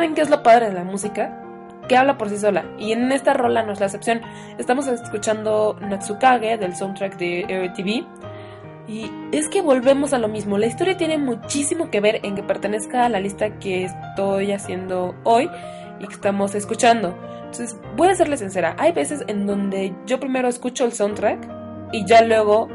¿Saben 0.06 0.14
qué 0.14 0.22
es 0.22 0.30
lo 0.30 0.44
padre 0.44 0.68
de 0.68 0.72
la 0.72 0.84
música? 0.84 1.42
Que 1.88 1.96
habla 1.96 2.16
por 2.16 2.28
sí 2.28 2.38
sola. 2.38 2.64
Y 2.78 2.92
en 2.92 3.10
esta 3.10 3.34
rola 3.34 3.64
no 3.64 3.72
es 3.72 3.80
la 3.80 3.86
excepción. 3.86 4.20
Estamos 4.56 4.86
escuchando 4.86 5.76
Natsukage 5.80 6.58
del 6.58 6.76
soundtrack 6.76 7.16
de 7.16 7.40
Air 7.48 7.72
TV. 7.72 8.06
Y 8.86 9.10
es 9.32 9.48
que 9.48 9.62
volvemos 9.62 10.12
a 10.12 10.18
lo 10.18 10.28
mismo. 10.28 10.58
La 10.58 10.66
historia 10.66 10.96
tiene 10.96 11.18
muchísimo 11.18 11.90
que 11.90 12.00
ver 12.00 12.20
en 12.22 12.36
que 12.36 12.44
pertenezca 12.44 13.04
a 13.04 13.08
la 13.08 13.18
lista 13.18 13.58
que 13.58 13.82
estoy 13.82 14.52
haciendo 14.52 15.16
hoy 15.24 15.50
y 15.98 16.06
que 16.06 16.14
estamos 16.14 16.54
escuchando. 16.54 17.18
Entonces, 17.38 17.76
voy 17.96 18.06
a 18.06 18.14
serle 18.14 18.36
sincera. 18.36 18.76
Hay 18.78 18.92
veces 18.92 19.24
en 19.26 19.44
donde 19.44 19.92
yo 20.06 20.20
primero 20.20 20.46
escucho 20.46 20.84
el 20.84 20.92
soundtrack 20.92 21.48
y 21.90 22.04
ya 22.06 22.22
luego 22.22 22.68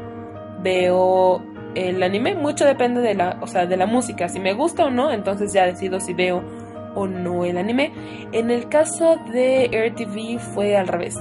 veo 0.62 1.42
el 1.74 2.02
anime. 2.02 2.34
Mucho 2.34 2.66
depende 2.66 3.00
de 3.00 3.14
la, 3.14 3.38
o 3.40 3.46
sea, 3.46 3.64
de 3.64 3.78
la 3.78 3.86
música. 3.86 4.28
Si 4.28 4.38
me 4.38 4.52
gusta 4.52 4.84
o 4.84 4.90
no, 4.90 5.10
entonces 5.10 5.54
ya 5.54 5.64
decido 5.64 5.98
si 5.98 6.12
veo 6.12 6.42
o 6.94 7.06
no 7.06 7.44
el 7.44 7.58
anime. 7.58 7.92
En 8.32 8.50
el 8.50 8.68
caso 8.68 9.16
de 9.32 9.66
Air 9.66 9.94
TV 9.94 10.38
fue 10.38 10.76
al 10.76 10.88
revés. 10.88 11.18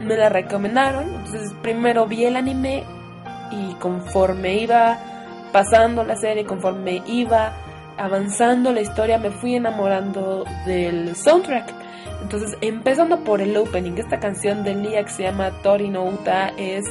Me 0.00 0.16
la 0.16 0.28
recomendaron, 0.28 1.14
entonces 1.14 1.52
primero 1.62 2.06
vi 2.06 2.24
el 2.24 2.36
anime 2.36 2.84
y 3.52 3.74
conforme 3.74 4.54
iba 4.56 4.98
pasando 5.52 6.02
la 6.02 6.16
serie, 6.16 6.44
conforme 6.44 7.02
iba 7.06 7.52
avanzando 7.96 8.72
la 8.72 8.80
historia, 8.80 9.18
me 9.18 9.30
fui 9.30 9.54
enamorando 9.54 10.44
del 10.66 11.14
soundtrack. 11.14 11.72
Entonces, 12.22 12.56
empezando 12.60 13.20
por 13.20 13.40
el 13.40 13.56
opening, 13.56 13.92
esta 13.98 14.18
canción 14.18 14.64
de 14.64 14.74
Lia 14.74 15.04
que 15.04 15.10
se 15.10 15.22
llama 15.24 15.50
Tori 15.62 15.88
no 15.88 16.04
Uta 16.04 16.48
es, 16.56 16.84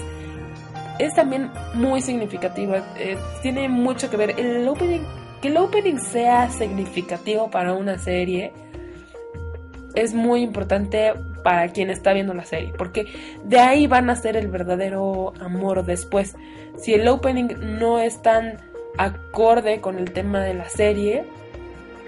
es 1.00 1.14
también 1.14 1.50
muy 1.74 2.02
significativa. 2.02 2.84
Eh, 2.98 3.18
tiene 3.42 3.68
mucho 3.70 4.10
que 4.10 4.18
ver. 4.18 4.40
El 4.40 4.68
opening 4.68 5.02
que 5.42 5.50
el 5.50 5.58
opening 5.58 5.98
sea 5.98 6.50
significativo 6.50 7.50
para 7.50 7.74
una 7.74 7.98
serie 7.98 8.54
es 9.96 10.14
muy 10.14 10.42
importante 10.42 11.14
para 11.44 11.68
quien 11.70 11.90
está 11.90 12.14
viendo 12.14 12.34
la 12.34 12.46
serie, 12.46 12.74
porque 12.78 13.08
de 13.44 13.60
ahí 13.60 13.88
van 13.88 14.10
a 14.10 14.16
ser 14.16 14.38
el 14.38 14.48
verdadero 14.48 15.34
amor 15.40 15.84
después. 15.86 16.36
Si 16.78 16.94
el 16.94 17.08
opening 17.08 17.50
no 17.80 18.00
es 18.00 18.22
tan 18.22 18.60
acorde 18.98 19.82
con 19.82 19.98
el 19.98 20.12
tema 20.12 20.42
de 20.42 20.54
la 20.54 20.70
serie, 20.70 21.26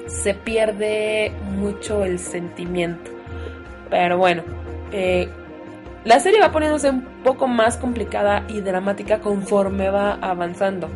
se 0.08 0.34
pierde 0.34 1.32
mucho 1.58 2.06
el 2.06 2.20
sentimiento. 2.20 3.12
Pero 3.90 4.18
bueno, 4.18 4.44
eh, 4.92 5.30
la 6.04 6.20
serie 6.20 6.40
va 6.40 6.52
poniéndose 6.52 6.90
un 6.90 7.04
poco 7.24 7.48
más 7.48 7.78
complicada 7.78 8.46
y 8.48 8.62
dramática 8.62 9.20
conforme 9.20 9.90
va 9.90 10.14
avanzando. 10.14 10.90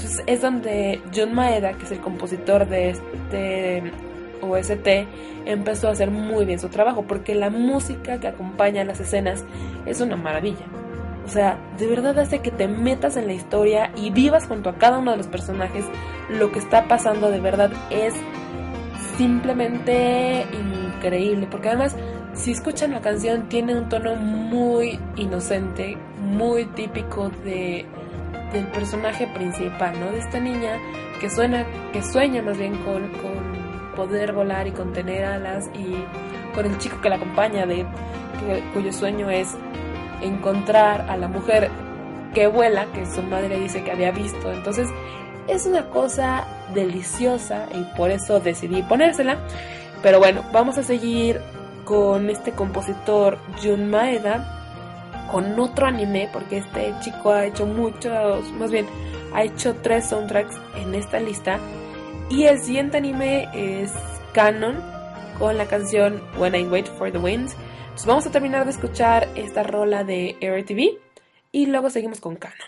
Entonces 0.00 0.24
es 0.26 0.40
donde 0.40 1.02
John 1.14 1.34
Maeda, 1.34 1.74
que 1.74 1.84
es 1.84 1.92
el 1.92 2.00
compositor 2.00 2.66
de 2.66 2.88
este 2.88 3.92
OST, 4.40 5.06
empezó 5.44 5.88
a 5.88 5.90
hacer 5.90 6.10
muy 6.10 6.46
bien 6.46 6.58
su 6.58 6.70
trabajo, 6.70 7.04
porque 7.06 7.34
la 7.34 7.50
música 7.50 8.18
que 8.18 8.28
acompaña 8.28 8.82
las 8.82 8.98
escenas 8.98 9.44
es 9.84 10.00
una 10.00 10.16
maravilla. 10.16 10.64
O 11.26 11.28
sea, 11.28 11.58
de 11.78 11.86
verdad 11.86 12.18
hace 12.18 12.38
que 12.38 12.50
te 12.50 12.66
metas 12.66 13.18
en 13.18 13.26
la 13.26 13.34
historia 13.34 13.92
y 13.94 14.08
vivas 14.08 14.46
junto 14.46 14.70
a 14.70 14.78
cada 14.78 14.98
uno 14.98 15.10
de 15.10 15.18
los 15.18 15.26
personajes. 15.26 15.84
Lo 16.30 16.50
que 16.50 16.60
está 16.60 16.88
pasando 16.88 17.30
de 17.30 17.40
verdad 17.40 17.70
es 17.90 18.14
simplemente 19.18 20.46
increíble, 20.96 21.46
porque 21.50 21.68
además 21.68 21.94
si 22.32 22.52
escuchan 22.52 22.92
la 22.92 23.02
canción 23.02 23.50
tiene 23.50 23.76
un 23.76 23.90
tono 23.90 24.16
muy 24.16 24.98
inocente, 25.16 25.98
muy 26.22 26.64
típico 26.64 27.28
de 27.44 27.84
del 28.52 28.66
personaje 28.66 29.26
principal, 29.28 29.98
¿no? 29.98 30.12
De 30.12 30.18
esta 30.18 30.40
niña 30.40 30.78
que 31.20 31.30
suena, 31.30 31.64
que 31.92 32.02
sueña 32.02 32.42
más 32.42 32.58
bien 32.58 32.76
con, 32.78 33.08
con 33.08 33.96
poder 33.96 34.32
volar 34.32 34.66
y 34.66 34.72
contener 34.72 35.24
alas 35.24 35.70
y 35.74 36.04
con 36.54 36.66
el 36.66 36.78
chico 36.78 37.00
que 37.00 37.08
la 37.08 37.16
acompaña 37.16 37.66
de 37.66 37.86
cuyo 38.72 38.92
sueño 38.92 39.30
es 39.30 39.54
encontrar 40.22 41.06
a 41.08 41.16
la 41.16 41.28
mujer 41.28 41.70
que 42.34 42.46
vuela, 42.46 42.86
que 42.92 43.06
su 43.06 43.22
madre 43.22 43.58
dice 43.58 43.82
que 43.82 43.90
había 43.90 44.10
visto. 44.10 44.52
Entonces 44.52 44.88
es 45.48 45.66
una 45.66 45.86
cosa 45.86 46.46
deliciosa 46.74 47.66
y 47.74 47.96
por 47.96 48.10
eso 48.10 48.40
decidí 48.40 48.82
ponérsela. 48.82 49.38
Pero 50.02 50.18
bueno, 50.18 50.44
vamos 50.52 50.78
a 50.78 50.82
seguir 50.82 51.40
con 51.84 52.30
este 52.30 52.52
compositor 52.52 53.38
Jun 53.62 53.90
Maeda 53.90 54.59
con 55.30 55.58
otro 55.58 55.86
anime 55.86 56.28
porque 56.32 56.58
este 56.58 56.94
chico 57.00 57.30
ha 57.30 57.46
hecho 57.46 57.66
muchos, 57.66 58.50
más 58.52 58.70
bien 58.70 58.86
ha 59.32 59.44
hecho 59.44 59.76
tres 59.76 60.08
soundtracks 60.08 60.56
en 60.76 60.94
esta 60.94 61.20
lista 61.20 61.58
y 62.28 62.44
el 62.44 62.60
siguiente 62.60 62.98
anime 62.98 63.48
es 63.54 63.92
Canon 64.32 64.82
con 65.38 65.56
la 65.56 65.66
canción 65.66 66.22
When 66.38 66.54
I 66.54 66.66
Wait 66.66 66.86
for 66.86 67.10
the 67.10 67.18
Wind. 67.18 67.50
Entonces 67.82 68.06
vamos 68.06 68.26
a 68.26 68.30
terminar 68.30 68.64
de 68.64 68.70
escuchar 68.70 69.28
esta 69.34 69.62
rola 69.62 70.04
de 70.04 70.36
Air 70.40 70.64
TV 70.64 70.98
y 71.52 71.66
luego 71.66 71.90
seguimos 71.90 72.20
con 72.20 72.36
Canon. 72.36 72.58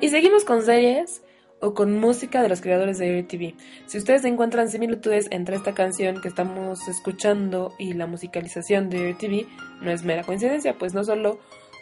Y 0.00 0.08
seguimos 0.08 0.44
con 0.44 0.62
series 0.62 1.22
o 1.60 1.74
con 1.74 1.98
música 1.98 2.42
de 2.42 2.48
los 2.48 2.60
creadores 2.60 2.98
de 2.98 3.22
TV. 3.22 3.54
Si 3.86 3.98
ustedes 3.98 4.24
encuentran 4.24 4.68
similitudes 4.68 5.26
entre 5.30 5.56
esta 5.56 5.74
canción 5.74 6.20
que 6.20 6.28
estamos 6.28 6.86
escuchando 6.88 7.74
y 7.78 7.94
la 7.94 8.06
musicalización 8.06 8.90
de 8.90 9.14
TV, 9.14 9.46
no 9.80 9.90
es 9.90 10.04
mera 10.04 10.22
coincidencia, 10.22 10.76
pues 10.78 10.94
no 10.94 11.04
solo 11.04 11.38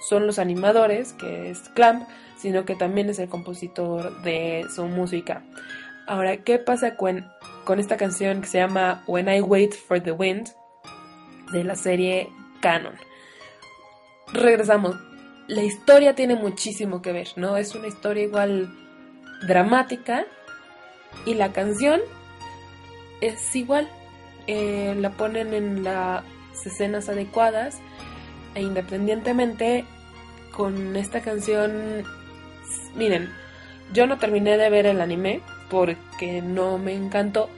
son 0.08 0.26
los 0.26 0.38
animadores, 0.38 1.12
que 1.14 1.50
es 1.50 1.58
Clamp, 1.70 2.06
sino 2.36 2.64
que 2.64 2.74
también 2.74 3.08
es 3.08 3.18
el 3.18 3.28
compositor 3.28 4.22
de 4.22 4.64
su 4.74 4.84
música. 4.84 5.42
Ahora, 6.06 6.36
¿qué 6.36 6.58
pasa 6.58 6.96
con, 6.96 7.26
con 7.64 7.80
esta 7.80 7.96
canción 7.96 8.42
que 8.42 8.48
se 8.48 8.58
llama 8.58 9.02
When 9.06 9.28
I 9.28 9.40
Wait 9.40 9.74
for 9.74 10.00
the 10.00 10.12
Wind 10.12 10.50
de 11.52 11.64
la 11.64 11.74
serie 11.74 12.28
Canon? 12.60 12.94
Regresamos. 14.32 14.96
La 15.46 15.62
historia 15.62 16.14
tiene 16.14 16.36
muchísimo 16.36 17.00
que 17.00 17.12
ver, 17.12 17.28
¿no? 17.36 17.56
Es 17.56 17.74
una 17.74 17.88
historia 17.88 18.24
igual 18.24 18.83
dramática 19.46 20.26
y 21.26 21.34
la 21.34 21.52
canción 21.52 22.00
es 23.20 23.54
igual. 23.56 23.88
Eh, 24.46 24.94
la 24.98 25.10
ponen 25.10 25.54
en 25.54 25.84
las 25.84 26.22
escenas 26.64 27.08
adecuadas 27.08 27.78
e 28.54 28.62
independientemente 28.62 29.84
con 30.50 30.96
esta 30.96 31.20
canción, 31.20 32.04
miren, 32.94 33.32
yo 33.92 34.06
no 34.06 34.18
terminé 34.18 34.56
de 34.56 34.70
ver 34.70 34.86
el 34.86 35.00
anime 35.00 35.40
porque 35.70 36.42
no 36.42 36.78
me 36.78 36.94
encantó, 36.94 37.48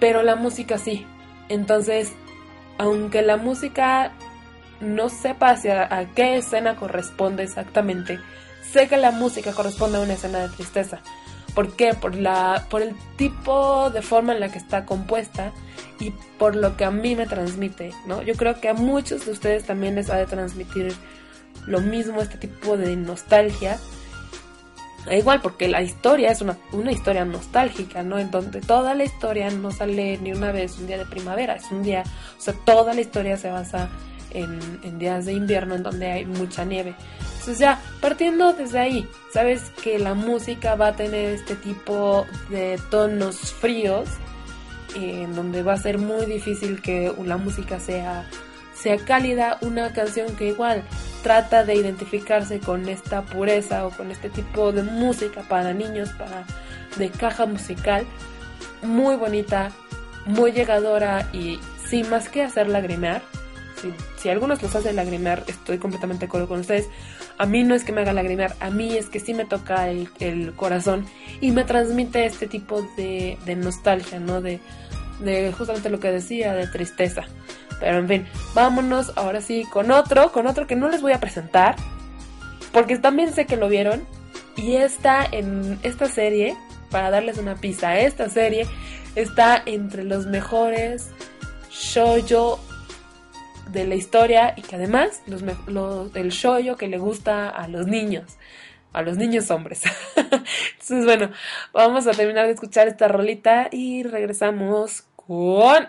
pero 0.00 0.22
la 0.22 0.36
música 0.36 0.78
sí. 0.78 1.06
Entonces, 1.48 2.12
aunque 2.78 3.22
la 3.22 3.36
música 3.36 4.12
no 4.80 5.08
sepa 5.08 5.50
hacia 5.50 5.82
a 5.94 6.06
qué 6.14 6.36
escena 6.36 6.76
corresponde 6.76 7.42
exactamente, 7.42 8.18
sé 8.76 8.88
que 8.88 8.96
la 8.96 9.10
música 9.10 9.52
corresponde 9.52 9.98
a 9.98 10.00
una 10.00 10.14
escena 10.14 10.40
de 10.40 10.48
tristeza. 10.50 11.00
¿Por 11.54 11.74
qué? 11.74 11.94
Por, 11.94 12.14
la, 12.14 12.66
por 12.68 12.82
el 12.82 12.94
tipo 13.16 13.88
de 13.90 14.02
forma 14.02 14.34
en 14.34 14.40
la 14.40 14.50
que 14.50 14.58
está 14.58 14.84
compuesta 14.84 15.52
y 15.98 16.12
por 16.38 16.54
lo 16.54 16.76
que 16.76 16.84
a 16.84 16.90
mí 16.90 17.16
me 17.16 17.26
transmite, 17.26 17.92
¿no? 18.06 18.22
Yo 18.22 18.34
creo 18.34 18.60
que 18.60 18.68
a 18.68 18.74
muchos 18.74 19.24
de 19.24 19.32
ustedes 19.32 19.64
también 19.64 19.94
les 19.94 20.10
ha 20.10 20.16
de 20.16 20.26
transmitir 20.26 20.94
lo 21.66 21.80
mismo, 21.80 22.20
este 22.20 22.36
tipo 22.36 22.76
de 22.76 22.94
nostalgia. 22.96 23.78
E 25.08 25.18
igual, 25.18 25.40
porque 25.40 25.68
la 25.68 25.80
historia 25.80 26.30
es 26.30 26.42
una, 26.42 26.58
una 26.72 26.92
historia 26.92 27.24
nostálgica, 27.24 28.02
¿no? 28.02 28.18
En 28.18 28.30
donde 28.30 28.60
toda 28.60 28.94
la 28.94 29.04
historia 29.04 29.48
no 29.50 29.70
sale 29.70 30.18
ni 30.18 30.32
una 30.32 30.52
vez 30.52 30.76
un 30.78 30.88
día 30.88 30.98
de 30.98 31.06
primavera, 31.06 31.54
es 31.54 31.70
un 31.70 31.82
día, 31.82 32.02
o 32.36 32.40
sea, 32.40 32.54
toda 32.66 32.92
la 32.92 33.00
historia 33.00 33.38
se 33.38 33.50
basa 33.50 33.88
en, 34.30 34.58
en 34.82 34.98
días 34.98 35.24
de 35.24 35.32
invierno 35.32 35.74
en 35.74 35.82
donde 35.82 36.12
hay 36.12 36.26
mucha 36.26 36.64
nieve. 36.66 36.94
Entonces 37.46 37.60
ya, 37.60 37.80
partiendo 38.00 38.54
desde 38.54 38.80
ahí, 38.80 39.08
sabes 39.32 39.70
que 39.80 40.00
la 40.00 40.14
música 40.14 40.74
va 40.74 40.88
a 40.88 40.96
tener 40.96 41.30
este 41.30 41.54
tipo 41.54 42.26
de 42.48 42.76
tonos 42.90 43.52
fríos, 43.52 44.08
en 44.96 45.32
donde 45.32 45.62
va 45.62 45.74
a 45.74 45.78
ser 45.78 45.98
muy 45.98 46.26
difícil 46.26 46.82
que 46.82 47.14
la 47.24 47.36
música 47.36 47.78
sea, 47.78 48.28
sea 48.74 48.96
cálida, 48.96 49.58
una 49.60 49.92
canción 49.92 50.34
que 50.34 50.48
igual 50.48 50.82
trata 51.22 51.62
de 51.62 51.76
identificarse 51.76 52.58
con 52.58 52.88
esta 52.88 53.22
pureza 53.22 53.86
o 53.86 53.90
con 53.90 54.10
este 54.10 54.28
tipo 54.28 54.72
de 54.72 54.82
música 54.82 55.42
para 55.42 55.72
niños, 55.72 56.10
para 56.18 56.44
de 56.96 57.10
caja 57.10 57.46
musical, 57.46 58.06
muy 58.82 59.14
bonita, 59.14 59.70
muy 60.24 60.50
llegadora 60.50 61.28
y 61.32 61.60
sin 61.88 62.10
más 62.10 62.28
que 62.28 62.42
hacer 62.42 62.68
lagrimear. 62.68 63.22
Si, 63.80 63.92
si 64.20 64.30
algunos 64.30 64.60
los 64.60 64.74
hace 64.74 64.92
lagrimear, 64.92 65.44
estoy 65.46 65.78
completamente 65.78 66.22
de 66.22 66.26
acuerdo 66.26 66.48
con 66.48 66.58
ustedes 66.58 66.88
a 67.38 67.46
mí 67.46 67.64
no 67.64 67.74
es 67.74 67.84
que 67.84 67.92
me 67.92 68.00
haga 68.00 68.12
lagrimear, 68.12 68.54
a 68.60 68.70
mí 68.70 68.96
es 68.96 69.08
que 69.08 69.20
sí 69.20 69.34
me 69.34 69.44
toca 69.44 69.88
el, 69.88 70.52
corazón 70.56 71.06
y 71.40 71.50
me 71.50 71.64
transmite 71.64 72.24
este 72.24 72.46
tipo 72.46 72.82
de, 72.96 73.38
nostalgia, 73.56 74.18
¿no? 74.18 74.40
De, 74.40 74.60
de 75.20 75.52
justamente 75.52 75.90
lo 75.90 76.00
que 76.00 76.10
decía, 76.10 76.54
de 76.54 76.66
tristeza. 76.66 77.24
Pero 77.80 77.98
en 77.98 78.08
fin, 78.08 78.26
vámonos 78.54 79.12
ahora 79.16 79.40
sí 79.40 79.64
con 79.70 79.90
otro, 79.90 80.32
con 80.32 80.46
otro 80.46 80.66
que 80.66 80.76
no 80.76 80.88
les 80.88 81.02
voy 81.02 81.12
a 81.12 81.20
presentar, 81.20 81.76
porque 82.72 82.98
también 82.98 83.32
sé 83.32 83.46
que 83.46 83.56
lo 83.56 83.68
vieron 83.68 84.06
y 84.56 84.76
está 84.76 85.26
en 85.30 85.78
esta 85.82 86.08
serie, 86.08 86.56
para 86.90 87.10
darles 87.10 87.36
una 87.38 87.56
pista, 87.56 87.98
esta 87.98 88.28
serie 88.28 88.66
está 89.14 89.62
entre 89.66 90.04
los 90.04 90.26
mejores 90.26 91.10
shoujo 91.70 92.58
de 93.66 93.86
la 93.86 93.94
historia 93.94 94.54
y 94.56 94.62
que 94.62 94.76
además 94.76 95.22
los, 95.26 95.42
el 96.14 96.30
shoyo 96.30 96.76
que 96.76 96.88
le 96.88 96.98
gusta 96.98 97.48
a 97.48 97.68
los 97.68 97.86
niños, 97.86 98.36
a 98.92 99.02
los 99.02 99.16
niños 99.16 99.50
hombres. 99.50 99.82
Entonces, 100.16 101.04
bueno, 101.04 101.30
vamos 101.72 102.06
a 102.06 102.12
terminar 102.12 102.46
de 102.46 102.52
escuchar 102.52 102.88
esta 102.88 103.08
rolita 103.08 103.68
y 103.70 104.02
regresamos 104.02 105.04
con 105.16 105.88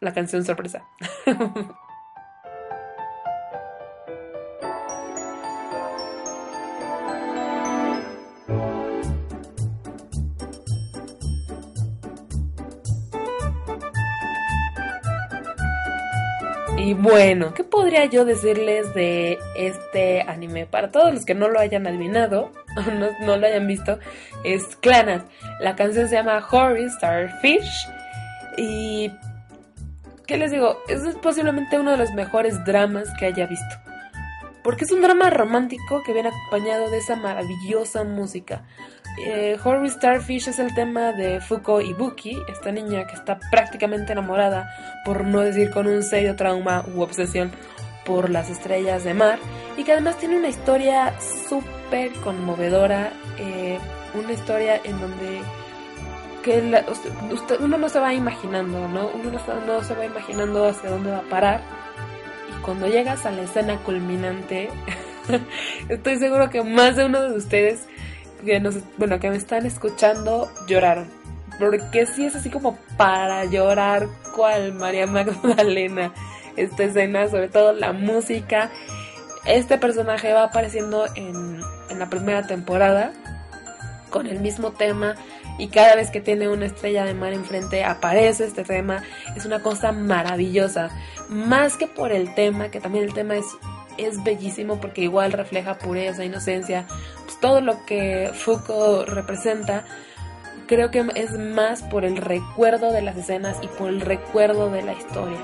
la 0.00 0.12
canción 0.12 0.44
sorpresa. 0.44 0.84
Y 16.86 16.94
bueno, 16.94 17.52
¿qué 17.52 17.64
podría 17.64 18.04
yo 18.04 18.24
decirles 18.24 18.94
de 18.94 19.40
este 19.56 20.22
anime? 20.22 20.66
Para 20.66 20.92
todos 20.92 21.12
los 21.12 21.24
que 21.24 21.34
no 21.34 21.48
lo 21.48 21.58
hayan 21.58 21.84
adivinado 21.84 22.52
o 22.76 23.24
no, 23.24 23.36
lo 23.36 23.44
hayan 23.44 23.66
visto, 23.66 23.98
es 24.44 24.76
Clannad. 24.76 25.22
La 25.58 25.74
canción 25.74 26.08
se 26.08 26.14
llama 26.14 26.46
Horry 26.48 26.88
Starfish. 26.88 27.88
Y. 28.56 29.10
¿Qué 30.28 30.36
les 30.36 30.52
digo? 30.52 30.78
Es 30.86 31.02
posiblemente 31.16 31.76
uno 31.76 31.90
de 31.90 31.96
los 31.96 32.12
mejores 32.12 32.64
dramas 32.64 33.08
que 33.18 33.26
haya 33.26 33.48
visto. 33.48 33.74
Porque 34.62 34.84
es 34.84 34.92
un 34.92 35.02
drama 35.02 35.28
romántico 35.30 36.04
que 36.04 36.12
viene 36.12 36.28
acompañado 36.28 36.88
de 36.88 36.98
esa 36.98 37.16
maravillosa 37.16 38.04
música. 38.04 38.62
Eh, 39.18 39.56
Starfish 39.88 40.48
es 40.48 40.58
el 40.58 40.74
tema 40.74 41.12
de 41.12 41.40
Fuko 41.40 41.80
Ibuki, 41.80 42.38
esta 42.48 42.70
niña 42.70 43.06
que 43.06 43.14
está 43.14 43.38
prácticamente 43.50 44.12
enamorada, 44.12 44.68
por 45.04 45.24
no 45.24 45.40
decir 45.40 45.70
con 45.70 45.86
un 45.86 46.02
serio 46.02 46.36
trauma 46.36 46.84
u 46.94 47.00
obsesión 47.00 47.50
por 48.04 48.30
las 48.30 48.50
estrellas 48.50 49.04
de 49.04 49.14
mar, 49.14 49.38
y 49.76 49.84
que 49.84 49.92
además 49.92 50.18
tiene 50.18 50.36
una 50.36 50.48
historia 50.48 51.14
súper 51.48 52.12
conmovedora, 52.22 53.12
eh, 53.38 53.78
una 54.14 54.32
historia 54.32 54.80
en 54.84 55.00
donde 55.00 55.40
que 56.42 56.62
uno 57.58 57.76
no 57.76 57.88
se 57.88 57.98
va 57.98 58.14
imaginando, 58.14 58.86
¿no? 58.86 59.08
Uno 59.08 59.32
no, 59.32 59.66
no 59.66 59.82
se 59.82 59.94
va 59.94 60.04
imaginando 60.04 60.68
hacia 60.68 60.90
dónde 60.90 61.10
va 61.10 61.18
a 61.18 61.22
parar, 61.22 61.62
y 62.50 62.62
cuando 62.62 62.86
llegas 62.86 63.24
a 63.26 63.32
la 63.32 63.42
escena 63.42 63.78
culminante, 63.78 64.68
estoy 65.88 66.18
seguro 66.18 66.50
que 66.50 66.62
más 66.62 66.96
de 66.96 67.06
uno 67.06 67.22
de 67.22 67.36
ustedes 67.36 67.88
que 68.46 68.60
nos, 68.60 68.76
bueno, 68.96 69.20
que 69.20 69.28
me 69.28 69.36
están 69.36 69.66
escuchando 69.66 70.50
lloraron. 70.66 71.08
Porque 71.58 72.06
sí 72.06 72.26
es 72.26 72.36
así 72.36 72.50
como 72.50 72.78
para 72.96 73.44
llorar 73.44 74.08
cual 74.34 74.74
María 74.74 75.06
Magdalena 75.08 76.12
esta 76.56 76.84
escena, 76.84 77.28
sobre 77.28 77.48
todo 77.48 77.72
la 77.72 77.92
música. 77.92 78.70
Este 79.44 79.78
personaje 79.78 80.32
va 80.32 80.44
apareciendo 80.44 81.06
en, 81.14 81.60
en 81.90 81.98
la 81.98 82.08
primera 82.08 82.46
temporada 82.46 83.12
con 84.10 84.26
el 84.26 84.40
mismo 84.40 84.72
tema 84.72 85.14
y 85.58 85.68
cada 85.68 85.94
vez 85.94 86.10
que 86.10 86.20
tiene 86.20 86.48
una 86.48 86.66
estrella 86.66 87.04
de 87.04 87.14
mar 87.14 87.32
enfrente 87.32 87.84
aparece 87.84 88.44
este 88.44 88.64
tema. 88.64 89.02
Es 89.36 89.44
una 89.44 89.60
cosa 89.62 89.92
maravillosa. 89.92 90.90
Más 91.28 91.76
que 91.76 91.86
por 91.86 92.12
el 92.12 92.34
tema, 92.34 92.70
que 92.70 92.80
también 92.80 93.04
el 93.04 93.14
tema 93.14 93.36
es 93.36 93.46
es 93.98 94.22
bellísimo 94.22 94.80
porque 94.80 95.02
igual 95.02 95.32
refleja 95.32 95.78
pureza, 95.78 96.24
inocencia, 96.24 96.86
todo 97.40 97.60
lo 97.60 97.84
que 97.84 98.30
Foucault 98.34 99.08
representa. 99.08 99.84
Creo 100.66 100.90
que 100.90 101.06
es 101.14 101.38
más 101.38 101.82
por 101.82 102.04
el 102.04 102.16
recuerdo 102.16 102.90
de 102.92 103.02
las 103.02 103.16
escenas 103.16 103.58
y 103.62 103.68
por 103.68 103.88
el 103.88 104.00
recuerdo 104.00 104.70
de 104.70 104.82
la 104.82 104.94
historia, 104.94 105.38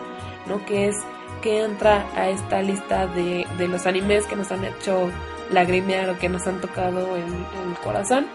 ¿no? 0.47 0.65
Que 0.65 0.89
es 0.89 0.97
que 1.43 1.63
entra 1.63 2.07
a 2.15 2.29
esta 2.29 2.63
lista 2.63 3.07
de, 3.07 3.47
de 3.59 3.69
los 3.69 3.87
animes 3.87 4.27
que 4.27 4.37
nos 4.37 4.51
han 4.51 4.65
hecho 4.65 5.11
lagrimear 5.53 6.11
o 6.11 6.19
que 6.19 6.29
nos 6.29 6.47
han 6.47 6.61
tocado 6.61 7.17
en, 7.17 7.25
el 7.25 7.77
corazón. 7.83 8.27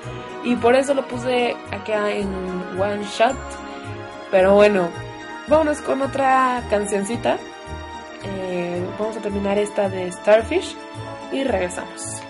Y 0.43 0.56
por 0.56 0.76
eso 0.76 0.93
lo 0.93 1.08
puse 1.08 1.56
acá 1.72 2.12
en 2.12 2.28
One 2.80 3.04
Shot. 3.04 3.36
Pero 4.32 4.56
bueno, 4.56 4.89
vámonos 5.48 5.82
con 5.82 6.02
otra 6.02 6.63
cancioncita. 6.70 7.38
Eh, 8.24 8.86
vamos 9.00 9.17
a 9.17 9.22
terminar 9.22 9.58
esta 9.58 9.89
de 9.89 10.12
Starfish 10.12 10.76
y 11.32 11.43
regresamos. 11.43 12.27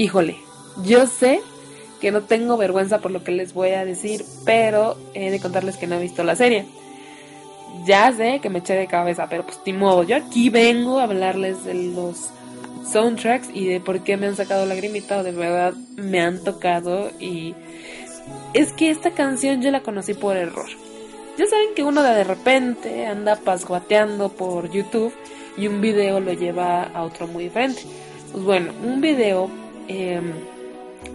Híjole, 0.00 0.38
yo 0.82 1.06
sé 1.06 1.42
que 2.00 2.10
no 2.10 2.22
tengo 2.22 2.56
vergüenza 2.56 3.02
por 3.02 3.10
lo 3.10 3.22
que 3.22 3.32
les 3.32 3.52
voy 3.52 3.72
a 3.72 3.84
decir, 3.84 4.24
pero 4.46 4.96
he 5.12 5.30
de 5.30 5.40
contarles 5.40 5.76
que 5.76 5.86
no 5.86 5.96
he 5.96 6.00
visto 6.00 6.24
la 6.24 6.36
serie. 6.36 6.64
Ya 7.84 8.10
sé 8.10 8.40
que 8.40 8.48
me 8.48 8.60
eché 8.60 8.72
de 8.72 8.86
cabeza, 8.86 9.26
pero 9.28 9.44
pues 9.44 9.60
ni 9.66 9.74
modo. 9.74 10.02
Yo 10.02 10.16
aquí 10.16 10.48
vengo 10.48 11.00
a 11.00 11.02
hablarles 11.02 11.66
de 11.66 11.74
los 11.74 12.30
soundtracks 12.90 13.50
y 13.52 13.66
de 13.66 13.78
por 13.80 14.02
qué 14.02 14.16
me 14.16 14.26
han 14.26 14.36
sacado 14.36 14.64
lagrimita 14.64 15.18
o 15.18 15.22
de 15.22 15.32
verdad 15.32 15.74
me 15.96 16.22
han 16.22 16.42
tocado 16.42 17.10
y 17.20 17.54
es 18.54 18.72
que 18.72 18.88
esta 18.88 19.10
canción 19.10 19.60
yo 19.60 19.70
la 19.70 19.82
conocí 19.82 20.14
por 20.14 20.38
error. 20.38 20.70
Ya 21.36 21.44
saben 21.46 21.74
que 21.76 21.82
uno 21.82 22.02
de 22.02 22.24
repente 22.24 23.04
anda 23.04 23.36
pasguateando 23.36 24.30
por 24.30 24.70
YouTube 24.70 25.12
y 25.58 25.66
un 25.66 25.82
video 25.82 26.20
lo 26.20 26.32
lleva 26.32 26.84
a 26.84 27.02
otro 27.02 27.26
muy 27.26 27.44
diferente. 27.44 27.82
Pues 28.32 28.44
bueno, 28.44 28.72
un 28.82 29.02
video 29.02 29.50
Em, 29.92 30.32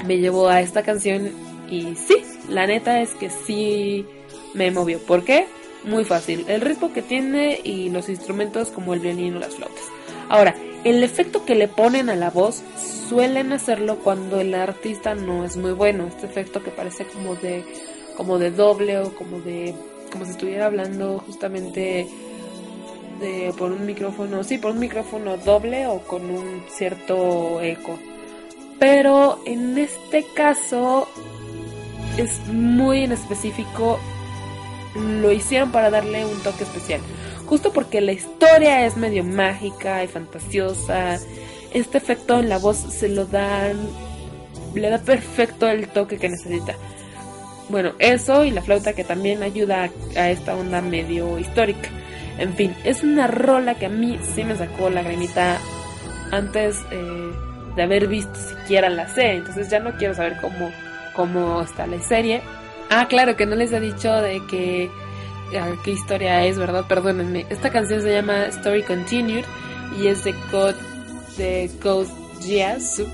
me 0.05 0.17
llevó 0.17 0.49
a 0.49 0.59
esta 0.59 0.83
canción 0.83 1.31
y 1.69 1.95
sí, 1.95 2.17
la 2.49 2.67
neta 2.67 3.01
es 3.01 3.11
que 3.11 3.29
sí 3.29 4.05
me 4.53 4.69
movió. 4.69 4.99
¿Por 4.99 5.23
qué? 5.23 5.47
Muy 5.85 6.03
fácil. 6.03 6.43
El 6.49 6.59
ritmo 6.59 6.91
que 6.91 7.01
tiene 7.01 7.61
y 7.63 7.89
los 7.89 8.09
instrumentos 8.09 8.71
como 8.71 8.93
el 8.93 8.99
violín 8.99 9.37
o 9.37 9.39
las 9.39 9.55
flautas. 9.55 9.85
Ahora, 10.27 10.55
el 10.83 11.03
efecto 11.05 11.45
que 11.45 11.55
le 11.55 11.69
ponen 11.69 12.09
a 12.09 12.17
la 12.17 12.29
voz 12.29 12.63
suelen 13.07 13.53
hacerlo 13.53 13.99
cuando 14.03 14.41
el 14.41 14.53
artista 14.53 15.15
no 15.15 15.45
es 15.45 15.55
muy 15.55 15.71
bueno. 15.71 16.07
Este 16.07 16.25
efecto 16.25 16.61
que 16.61 16.71
parece 16.71 17.05
como 17.05 17.35
de 17.35 17.63
como 18.17 18.39
de 18.39 18.51
doble 18.51 18.99
o 18.99 19.15
como 19.15 19.39
de 19.39 19.73
como 20.11 20.25
si 20.25 20.31
estuviera 20.31 20.65
hablando 20.65 21.19
justamente 21.19 22.07
de 23.21 23.53
por 23.57 23.71
un 23.71 23.85
micrófono, 23.85 24.43
sí, 24.43 24.57
por 24.57 24.71
un 24.71 24.79
micrófono 24.79 25.37
doble 25.37 25.87
o 25.87 25.99
con 25.99 26.29
un 26.29 26.61
cierto 26.69 27.61
eco. 27.61 27.97
Pero 28.79 29.39
en 29.45 29.77
este 29.77 30.25
caso 30.33 31.07
es 32.17 32.47
muy 32.47 33.03
en 33.03 33.11
específico, 33.11 33.99
lo 34.95 35.31
hicieron 35.31 35.71
para 35.71 35.89
darle 35.89 36.25
un 36.25 36.41
toque 36.41 36.63
especial. 36.63 37.01
Justo 37.45 37.71
porque 37.71 38.01
la 38.01 38.11
historia 38.11 38.85
es 38.85 38.97
medio 38.97 39.23
mágica 39.23 40.03
y 40.03 40.07
fantasiosa, 40.07 41.19
este 41.73 41.97
efecto 41.97 42.39
en 42.39 42.49
la 42.49 42.57
voz 42.57 42.77
se 42.77 43.09
lo 43.09 43.25
dan, 43.25 43.77
le 44.73 44.89
da 44.89 44.97
perfecto 44.97 45.67
el 45.67 45.87
toque 45.89 46.17
que 46.17 46.29
necesita. 46.29 46.75
Bueno, 47.69 47.93
eso 47.99 48.45
y 48.45 48.51
la 48.51 48.61
flauta 48.61 48.93
que 48.93 49.03
también 49.03 49.43
ayuda 49.43 49.89
a, 50.15 50.29
esta 50.29 50.55
onda 50.55 50.81
medio 50.81 51.39
histórica. 51.39 51.89
En 52.37 52.53
fin, 52.53 52.75
es 52.83 53.03
una 53.03 53.27
rola 53.27 53.75
que 53.75 53.87
a 53.87 53.89
mí 53.89 54.19
sí 54.35 54.43
me 54.43 54.55
sacó 54.55 54.89
la 54.89 55.03
granita 55.03 55.57
antes. 56.31 56.77
Eh, 56.91 57.44
de 57.75 57.83
haber 57.83 58.07
visto 58.07 58.35
siquiera 58.35 58.89
la 58.89 59.07
serie. 59.07 59.37
Entonces 59.37 59.69
ya 59.69 59.79
no 59.79 59.91
quiero 59.97 60.13
saber 60.13 60.37
cómo, 60.41 60.71
cómo 61.13 61.61
está 61.61 61.87
la 61.87 62.01
serie. 62.01 62.41
Ah, 62.89 63.07
claro, 63.07 63.35
que 63.35 63.45
no 63.45 63.55
les 63.55 63.71
he 63.71 63.79
dicho 63.79 64.11
de 64.21 64.41
que 64.47 64.89
qué 65.83 65.91
historia 65.91 66.45
es, 66.45 66.57
¿verdad? 66.57 66.85
Perdónenme. 66.87 67.45
Esta 67.49 67.69
canción 67.69 68.01
se 68.01 68.13
llama 68.13 68.45
Story 68.47 68.83
Continued 68.83 69.45
y 69.99 70.07
es 70.07 70.23
de 70.23 70.33
Code, 70.51 70.75
de 71.37 71.69
Code 71.81 72.09
Jiasu. 72.41 73.07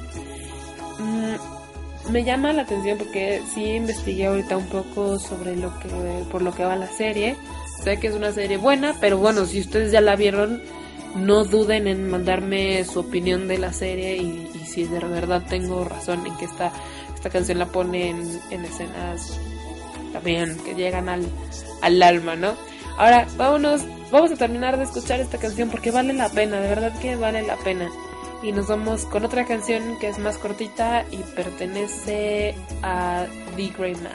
Mm, 0.99 2.11
me 2.11 2.23
llama 2.23 2.53
la 2.53 2.63
atención 2.63 2.97
porque 2.97 3.41
sí 3.53 3.63
investigué 3.63 4.27
ahorita 4.27 4.57
un 4.57 4.67
poco 4.67 5.19
sobre 5.19 5.55
lo 5.55 5.77
que 5.79 5.89
por 6.31 6.41
lo 6.41 6.53
que 6.53 6.65
va 6.65 6.75
la 6.75 6.87
serie. 6.87 7.35
Sé 7.83 7.99
que 7.99 8.07
es 8.07 8.13
una 8.13 8.31
serie 8.31 8.57
buena, 8.57 8.95
pero 8.99 9.17
bueno, 9.17 9.45
si 9.45 9.59
ustedes 9.59 9.91
ya 9.91 10.01
la 10.01 10.15
vieron, 10.15 10.61
no 11.15 11.43
duden 11.43 11.87
en 11.87 12.09
mandarme 12.09 12.83
su 12.85 12.99
opinión 12.99 13.47
de 13.47 13.57
la 13.57 13.73
serie 13.73 14.17
y, 14.17 14.47
si 14.65 14.85
de 14.85 14.99
verdad 14.99 15.43
tengo 15.49 15.83
razón 15.83 16.25
en 16.25 16.37
que 16.37 16.45
esta, 16.45 16.71
esta 17.13 17.29
canción 17.29 17.59
la 17.59 17.65
pone 17.65 18.09
en, 18.09 18.65
escenas, 18.65 19.37
también, 20.13 20.57
que 20.63 20.75
llegan 20.75 21.09
al, 21.09 21.25
al 21.81 22.01
alma, 22.01 22.35
¿no? 22.35 22.53
Ahora, 22.97 23.27
vámonos, 23.37 23.81
vamos 24.11 24.31
a 24.31 24.35
terminar 24.35 24.77
de 24.77 24.83
escuchar 24.83 25.19
esta 25.19 25.37
canción 25.37 25.69
porque 25.69 25.91
vale 25.91 26.13
la 26.13 26.29
pena, 26.29 26.59
de 26.59 26.69
verdad 26.69 26.97
que 26.99 27.15
vale 27.15 27.41
la 27.41 27.57
pena. 27.57 27.89
Y 28.43 28.51
nos 28.51 28.67
vamos 28.67 29.05
con 29.05 29.23
otra 29.23 29.45
canción 29.45 29.99
que 29.99 30.09
es 30.09 30.17
más 30.17 30.37
cortita 30.37 31.05
y 31.11 31.17
pertenece 31.35 32.55
a 32.81 33.25
The 33.55 33.71
Great 33.77 33.97
Man. 34.01 34.11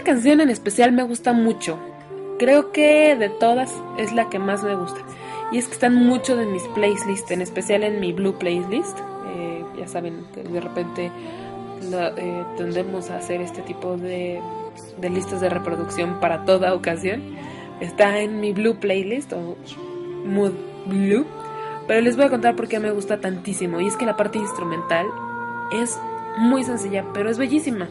Esta 0.00 0.12
canción 0.12 0.40
en 0.40 0.48
especial 0.48 0.92
me 0.92 1.02
gusta 1.02 1.34
mucho. 1.34 1.78
Creo 2.38 2.72
que 2.72 3.14
de 3.16 3.28
todas 3.28 3.70
es 3.98 4.14
la 4.14 4.30
que 4.30 4.38
más 4.38 4.62
me 4.62 4.74
gusta. 4.74 4.98
Y 5.52 5.58
es 5.58 5.66
que 5.66 5.74
están 5.74 5.94
mucho 5.94 6.36
de 6.36 6.46
mis 6.46 6.62
playlists, 6.68 7.30
en 7.30 7.42
especial 7.42 7.82
en 7.82 8.00
mi 8.00 8.14
Blue 8.14 8.32
Playlist. 8.38 8.98
Eh, 9.34 9.62
ya 9.78 9.86
saben 9.86 10.24
que 10.32 10.42
de 10.42 10.58
repente 10.58 11.12
eh, 11.92 12.44
tendemos 12.56 13.10
a 13.10 13.18
hacer 13.18 13.42
este 13.42 13.60
tipo 13.60 13.98
de, 13.98 14.40
de 14.98 15.10
listas 15.10 15.42
de 15.42 15.50
reproducción 15.50 16.18
para 16.18 16.46
toda 16.46 16.72
ocasión. 16.72 17.20
Está 17.82 18.20
en 18.20 18.40
mi 18.40 18.54
Blue 18.54 18.76
Playlist 18.76 19.34
o 19.34 19.58
Mood 20.24 20.52
Blue. 20.86 21.26
Pero 21.86 22.00
les 22.00 22.16
voy 22.16 22.24
a 22.24 22.30
contar 22.30 22.56
por 22.56 22.68
qué 22.68 22.80
me 22.80 22.90
gusta 22.90 23.20
tantísimo. 23.20 23.82
Y 23.82 23.88
es 23.88 23.98
que 23.98 24.06
la 24.06 24.16
parte 24.16 24.38
instrumental 24.38 25.04
es 25.72 26.00
muy 26.38 26.64
sencilla, 26.64 27.04
pero 27.12 27.28
es 27.28 27.36
bellísima. 27.36 27.90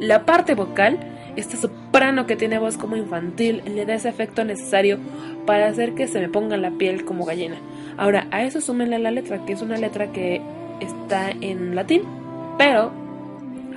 La 0.00 0.26
parte 0.26 0.56
vocal 0.56 1.13
este 1.36 1.56
soprano 1.56 2.26
que 2.26 2.36
tiene 2.36 2.58
voz 2.58 2.76
como 2.76 2.96
infantil 2.96 3.62
le 3.66 3.86
da 3.86 3.94
ese 3.94 4.08
efecto 4.08 4.44
necesario 4.44 4.98
para 5.46 5.66
hacer 5.66 5.94
que 5.94 6.06
se 6.06 6.20
me 6.20 6.28
ponga 6.28 6.56
la 6.56 6.70
piel 6.72 7.04
como 7.04 7.24
gallina. 7.24 7.56
Ahora, 7.96 8.26
a 8.30 8.42
eso 8.42 8.60
súmenle 8.60 8.98
la 8.98 9.10
letra, 9.10 9.44
que 9.44 9.52
es 9.52 9.62
una 9.62 9.76
letra 9.76 10.12
que 10.12 10.40
está 10.80 11.30
en 11.30 11.74
latín, 11.74 12.02
pero 12.58 12.92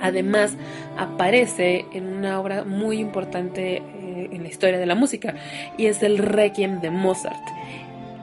además 0.00 0.56
aparece 0.96 1.86
en 1.92 2.08
una 2.08 2.40
obra 2.40 2.64
muy 2.64 2.98
importante 2.98 3.76
eh, 3.76 4.28
en 4.32 4.42
la 4.42 4.48
historia 4.48 4.78
de 4.78 4.86
la 4.86 4.94
música, 4.94 5.34
y 5.76 5.86
es 5.86 6.02
el 6.02 6.18
Requiem 6.18 6.80
de 6.80 6.90
Mozart. 6.90 7.42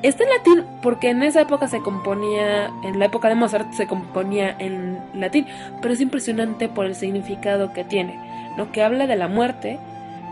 Está 0.01 0.23
en 0.23 0.29
latín 0.29 0.65
porque 0.81 1.09
en 1.09 1.23
esa 1.23 1.41
época 1.41 1.67
se 1.67 1.79
componía, 1.79 2.69
en 2.83 2.99
la 2.99 3.05
época 3.05 3.29
de 3.29 3.35
Mozart 3.35 3.73
se 3.73 3.87
componía 3.87 4.55
en 4.59 4.99
latín, 5.15 5.47
pero 5.81 5.93
es 5.93 6.01
impresionante 6.01 6.67
por 6.67 6.85
el 6.85 6.95
significado 6.95 7.73
que 7.73 7.83
tiene. 7.83 8.24
¿No? 8.57 8.71
que 8.71 8.83
habla 8.83 9.07
de 9.07 9.15
la 9.15 9.27
muerte. 9.27 9.79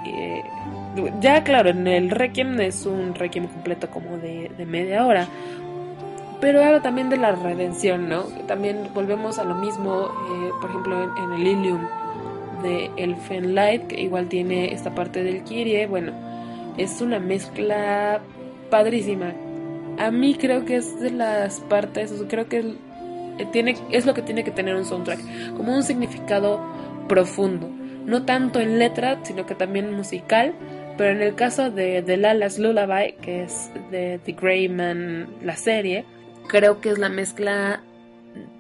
Eh, 0.06 0.44
ya 1.20 1.44
claro, 1.44 1.70
en 1.70 1.88
el 1.88 2.10
Requiem 2.10 2.60
es 2.62 2.86
un 2.86 3.16
Requiem 3.16 3.48
completo 3.48 3.90
como 3.90 4.18
de, 4.18 4.52
media 4.66 5.06
hora, 5.06 5.28
pero 6.40 6.64
habla 6.64 6.82
también 6.82 7.10
de 7.10 7.18
la 7.18 7.32
redención, 7.32 8.10
¿no? 8.10 8.24
También 8.48 8.90
volvemos 8.94 9.40
a 9.40 9.44
lo 9.44 9.56
mismo, 9.56 10.06
eh, 10.06 10.52
por 10.62 10.70
ejemplo, 10.70 11.16
en, 11.18 11.34
el 11.34 11.48
Ilium 11.48 11.88
de 12.62 12.92
Elfen 12.98 13.56
Light, 13.56 13.88
que 13.88 14.02
igual 14.02 14.28
tiene 14.28 14.74
esta 14.74 14.94
parte 14.94 15.24
del 15.24 15.44
Kyrie, 15.44 15.88
bueno, 15.88 16.12
es 16.78 17.02
una 17.02 17.20
mezcla 17.20 18.22
padrísima. 18.70 19.34
A 20.00 20.12
mí 20.12 20.36
creo 20.36 20.66
que 20.66 20.78
es 20.78 21.00
de 21.00 21.12
las 21.12 21.60
partes, 21.62 22.14
creo 22.30 22.48
que 22.48 22.60
eh, 22.60 23.48
tiene, 23.52 23.76
es 23.92 24.06
lo 24.06 24.14
que 24.14 24.22
tiene 24.22 24.44
que 24.44 24.52
tener 24.52 24.76
un 24.76 24.86
soundtrack, 24.86 25.56
como 25.56 25.76
un 25.76 25.84
significado 25.84 26.60
profundo 27.08 27.70
no 28.06 28.26
tanto 28.26 28.60
en 28.60 28.80
letra, 28.80 29.20
sino 29.24 29.46
que 29.46 29.56
también 29.56 29.92
musical. 29.92 30.54
Pero 30.98 31.10
en 31.10 31.22
el 31.22 31.36
caso 31.36 31.72
de 31.72 32.04
The 32.04 32.18
Lala's 32.18 32.60
Lullaby, 32.60 33.14
que 33.22 33.44
es 33.44 33.72
de 33.90 34.20
The 34.24 34.34
Greyman, 34.34 35.28
la 35.42 35.56
serie, 35.56 36.06
creo 36.48 36.82
que 36.82 36.90
es 36.90 37.00
la 37.00 37.10
mezcla 37.10 37.82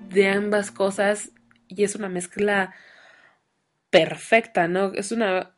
de 0.09 0.29
ambas 0.29 0.71
cosas 0.71 1.31
y 1.67 1.83
es 1.83 1.95
una 1.95 2.09
mezcla 2.09 2.73
perfecta, 3.89 4.67
¿no? 4.67 4.93
Es 4.93 5.11
una, 5.11 5.51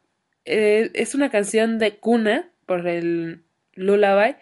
eh, 0.43 0.91
es 0.93 1.15
una 1.15 1.29
canción 1.29 1.79
de 1.79 1.97
cuna 1.97 2.49
por 2.65 2.87
el 2.87 3.43
Lullaby, 3.75 4.35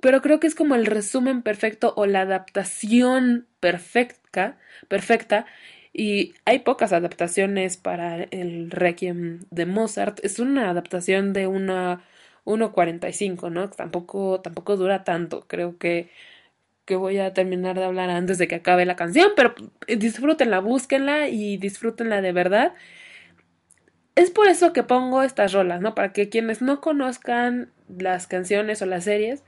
pero 0.00 0.20
creo 0.20 0.40
que 0.40 0.46
es 0.46 0.54
como 0.54 0.74
el 0.74 0.86
resumen 0.86 1.42
perfecto 1.42 1.94
o 1.96 2.06
la 2.06 2.22
adaptación 2.22 3.46
perfecta, 3.60 4.58
perfecta 4.88 5.46
Y 5.92 6.34
hay 6.44 6.60
pocas 6.60 6.92
adaptaciones 6.92 7.76
para 7.76 8.24
el 8.24 8.70
Requiem 8.70 9.40
de 9.50 9.66
Mozart. 9.66 10.20
Es 10.24 10.38
una 10.38 10.70
adaptación 10.70 11.32
de 11.32 11.46
una 11.46 12.02
1.45, 12.44 13.50
¿no? 13.50 13.70
Tampoco, 13.70 14.40
tampoco 14.40 14.76
dura 14.76 15.04
tanto. 15.04 15.46
Creo 15.48 15.78
que, 15.78 16.10
que 16.86 16.96
voy 16.96 17.18
a 17.18 17.34
terminar 17.34 17.76
de 17.78 17.84
hablar 17.84 18.10
antes 18.10 18.38
de 18.38 18.48
que 18.48 18.56
acabe 18.56 18.86
la 18.86 18.96
canción, 18.96 19.32
pero 19.36 19.54
disfrútenla, 19.88 20.60
búsquenla 20.60 21.28
y 21.28 21.56
disfrútenla 21.58 22.22
de 22.22 22.32
verdad. 22.32 22.74
Es 24.14 24.30
por 24.30 24.48
eso 24.48 24.72
que 24.72 24.82
pongo 24.82 25.22
estas 25.22 25.52
rolas, 25.52 25.80
¿no? 25.80 25.94
Para 25.94 26.12
que 26.12 26.28
quienes 26.28 26.60
no 26.62 26.80
conozcan 26.80 27.70
las 27.88 28.26
canciones 28.26 28.82
o 28.82 28.86
las 28.86 29.04
series, 29.04 29.42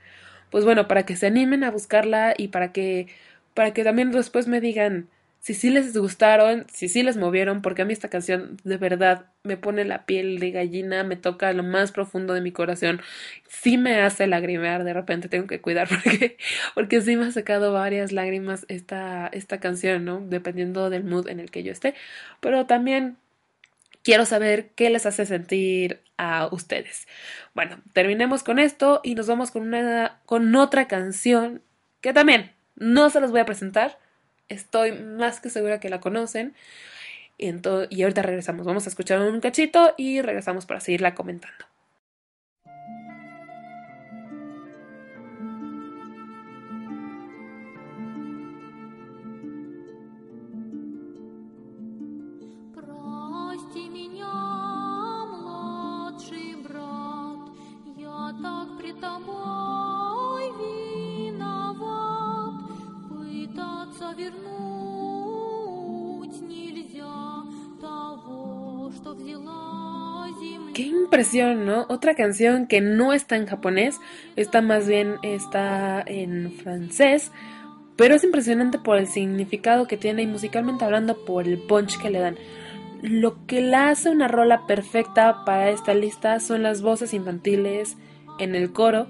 pues 0.49 0.65
bueno, 0.65 0.87
para 0.87 1.05
que 1.05 1.15
se 1.15 1.27
animen 1.27 1.63
a 1.63 1.71
buscarla 1.71 2.33
y 2.37 2.49
para 2.49 2.71
que, 2.71 3.07
para 3.53 3.73
que 3.73 3.83
también 3.83 4.11
después 4.11 4.47
me 4.47 4.61
digan, 4.61 5.09
si 5.45 5.53
sí 5.53 5.69
les 5.69 5.95
gustaron, 5.95 6.65
si 6.73 6.89
sí 6.89 7.03
les 7.03 7.17
movieron, 7.17 7.61
porque 7.61 7.83
a 7.83 7.85
mí 7.85 7.93
esta 7.93 8.09
canción 8.09 8.57
de 8.63 8.77
verdad 8.77 9.27
me 9.43 9.57
pone 9.57 9.85
la 9.85 10.07
piel 10.07 10.39
de 10.39 10.49
gallina, 10.49 11.03
me 11.03 11.17
toca 11.17 11.53
lo 11.53 11.61
más 11.61 11.91
profundo 11.91 12.33
de 12.33 12.41
mi 12.41 12.51
corazón, 12.51 12.99
sí 13.47 13.77
me 13.77 14.01
hace 14.01 14.25
lagrimear, 14.25 14.83
de 14.83 14.93
repente 14.93 15.29
tengo 15.29 15.45
que 15.45 15.61
cuidar 15.61 15.87
porque, 16.03 16.37
porque 16.73 16.99
sí 17.01 17.15
me 17.15 17.25
ha 17.25 17.31
sacado 17.31 17.71
varias 17.71 18.11
lágrimas 18.11 18.65
esta, 18.69 19.27
esta 19.27 19.59
canción, 19.59 20.03
¿no? 20.03 20.19
Dependiendo 20.19 20.89
del 20.89 21.03
mood 21.03 21.27
en 21.27 21.39
el 21.39 21.51
que 21.51 21.61
yo 21.61 21.71
esté, 21.71 21.93
pero 22.39 22.65
también 22.65 23.17
quiero 24.01 24.25
saber 24.25 24.71
qué 24.73 24.89
les 24.89 25.05
hace 25.05 25.27
sentir 25.27 26.01
a 26.17 26.49
ustedes. 26.51 27.07
Bueno, 27.53 27.77
terminemos 27.93 28.41
con 28.41 28.57
esto 28.57 28.99
y 29.03 29.13
nos 29.13 29.27
vamos 29.27 29.51
con 29.51 29.61
una 29.61 30.21
con 30.25 30.55
otra 30.55 30.87
canción 30.87 31.61
que 32.01 32.13
también 32.13 32.51
no 32.75 33.11
se 33.11 33.19
los 33.19 33.29
voy 33.29 33.41
a 33.41 33.45
presentar 33.45 33.99
Estoy 34.49 34.91
más 34.93 35.39
que 35.39 35.49
segura 35.49 35.79
que 35.79 35.89
la 35.89 35.99
conocen. 35.99 36.55
Y, 37.37 37.49
y 37.89 38.03
ahorita 38.03 38.21
regresamos. 38.21 38.65
Vamos 38.65 38.85
a 38.85 38.89
escuchar 38.89 39.21
un 39.21 39.41
cachito 39.41 39.93
y 39.97 40.21
regresamos 40.21 40.65
para 40.65 40.79
seguirla 40.79 41.15
comentando. 41.15 41.74
Qué 70.75 70.81
impresión, 70.81 71.65
¿no? 71.65 71.85
Otra 71.87 72.15
canción 72.15 72.67
que 72.67 72.81
no 72.81 73.13
está 73.13 73.37
en 73.37 73.47
japonés, 73.47 74.01
está 74.35 74.61
más 74.61 74.85
bien 74.89 75.15
está 75.23 76.03
en 76.05 76.51
francés, 76.51 77.31
pero 77.95 78.13
es 78.13 78.25
impresionante 78.25 78.77
por 78.77 78.97
el 78.97 79.07
significado 79.07 79.87
que 79.87 79.95
tiene 79.95 80.23
y 80.23 80.27
musicalmente 80.27 80.83
hablando 80.83 81.23
por 81.23 81.47
el 81.47 81.59
punch 81.59 81.97
que 81.97 82.09
le 82.09 82.19
dan. 82.19 82.35
Lo 83.01 83.45
que 83.47 83.61
la 83.61 83.87
hace 83.87 84.09
una 84.09 84.27
rola 84.27 84.67
perfecta 84.67 85.45
para 85.45 85.69
esta 85.69 85.93
lista 85.93 86.41
son 86.41 86.61
las 86.61 86.81
voces 86.81 87.13
infantiles 87.13 87.95
en 88.37 88.53
el 88.53 88.73
coro 88.73 89.07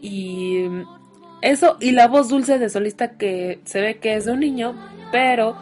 y 0.00 0.66
eso 1.40 1.78
y 1.80 1.90
la 1.90 2.06
voz 2.06 2.28
dulce 2.28 2.60
de 2.60 2.68
solista 2.68 3.16
que 3.16 3.58
se 3.64 3.80
ve 3.80 3.98
que 3.98 4.14
es 4.14 4.26
de 4.26 4.32
un 4.34 4.38
niño, 4.38 4.76
pero 5.10 5.56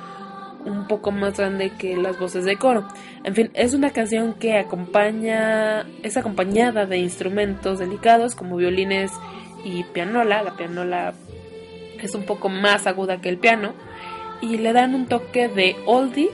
un 0.64 0.86
poco 0.86 1.10
más 1.10 1.38
grande 1.38 1.70
que 1.78 1.96
las 1.96 2.18
voces 2.18 2.44
de 2.44 2.56
coro. 2.56 2.86
En 3.24 3.34
fin, 3.34 3.50
es 3.54 3.74
una 3.74 3.90
canción 3.90 4.34
que 4.34 4.58
acompaña, 4.58 5.86
es 6.02 6.16
acompañada 6.16 6.86
de 6.86 6.98
instrumentos 6.98 7.78
delicados 7.78 8.34
como 8.34 8.56
violines 8.56 9.12
y 9.64 9.84
pianola. 9.84 10.42
La 10.42 10.56
pianola 10.56 11.14
es 12.00 12.14
un 12.14 12.24
poco 12.24 12.48
más 12.48 12.86
aguda 12.86 13.20
que 13.20 13.28
el 13.28 13.38
piano 13.38 13.72
y 14.40 14.58
le 14.58 14.72
dan 14.72 14.94
un 14.94 15.06
toque 15.06 15.48
de 15.48 15.76
oldie 15.86 16.30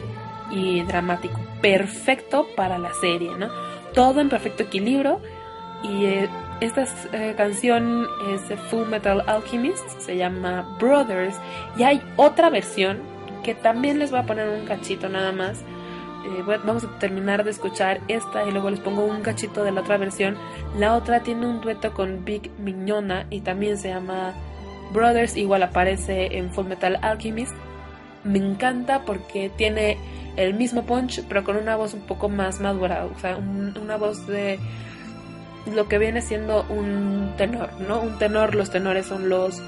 y 0.50 0.82
dramático, 0.82 1.40
perfecto 1.60 2.46
para 2.56 2.78
la 2.78 2.92
serie, 2.94 3.30
¿no? 3.36 3.48
Todo 3.92 4.20
en 4.20 4.28
perfecto 4.28 4.62
equilibrio 4.64 5.20
y 5.82 6.06
eh, 6.06 6.28
esta 6.60 6.86
eh, 7.12 7.34
canción 7.36 8.06
es 8.32 8.48
de 8.48 8.56
Full 8.56 8.88
Metal 8.88 9.22
Alchemist, 9.26 9.86
se 9.98 10.16
llama 10.16 10.76
Brothers 10.78 11.36
y 11.76 11.82
hay 11.82 12.00
otra 12.16 12.48
versión 12.50 13.15
que 13.42 13.54
también 13.54 13.98
les 13.98 14.10
voy 14.10 14.20
a 14.20 14.24
poner 14.24 14.48
un 14.48 14.66
cachito 14.66 15.08
nada 15.08 15.32
más. 15.32 15.60
Eh, 15.60 16.42
vamos 16.64 16.82
a 16.84 16.98
terminar 16.98 17.44
de 17.44 17.50
escuchar 17.50 18.00
esta 18.08 18.44
y 18.44 18.50
luego 18.50 18.70
les 18.70 18.80
pongo 18.80 19.04
un 19.04 19.22
cachito 19.22 19.62
de 19.62 19.70
la 19.70 19.82
otra 19.82 19.96
versión. 19.96 20.36
La 20.76 20.94
otra 20.94 21.20
tiene 21.20 21.46
un 21.46 21.60
dueto 21.60 21.92
con 21.94 22.24
Big 22.24 22.50
Mignona 22.58 23.26
y 23.30 23.40
también 23.40 23.78
se 23.78 23.88
llama 23.88 24.34
Brothers, 24.92 25.36
igual 25.36 25.62
aparece 25.62 26.36
en 26.36 26.50
Full 26.50 26.66
Metal 26.66 26.98
Alchemist. 27.02 27.54
Me 28.24 28.38
encanta 28.38 29.04
porque 29.04 29.50
tiene 29.56 29.98
el 30.36 30.54
mismo 30.54 30.82
punch, 30.84 31.22
pero 31.28 31.44
con 31.44 31.56
una 31.56 31.76
voz 31.76 31.94
un 31.94 32.02
poco 32.02 32.28
más 32.28 32.60
madura, 32.60 33.06
o 33.06 33.18
sea, 33.20 33.36
una 33.36 33.96
voz 33.96 34.26
de 34.26 34.58
lo 35.72 35.88
que 35.88 35.98
viene 35.98 36.22
siendo 36.22 36.64
un 36.68 37.34
tenor, 37.36 37.70
¿no? 37.80 38.00
Un 38.00 38.18
tenor, 38.18 38.54
los 38.54 38.70
tenores 38.70 39.06
son 39.06 39.28
los 39.28 39.62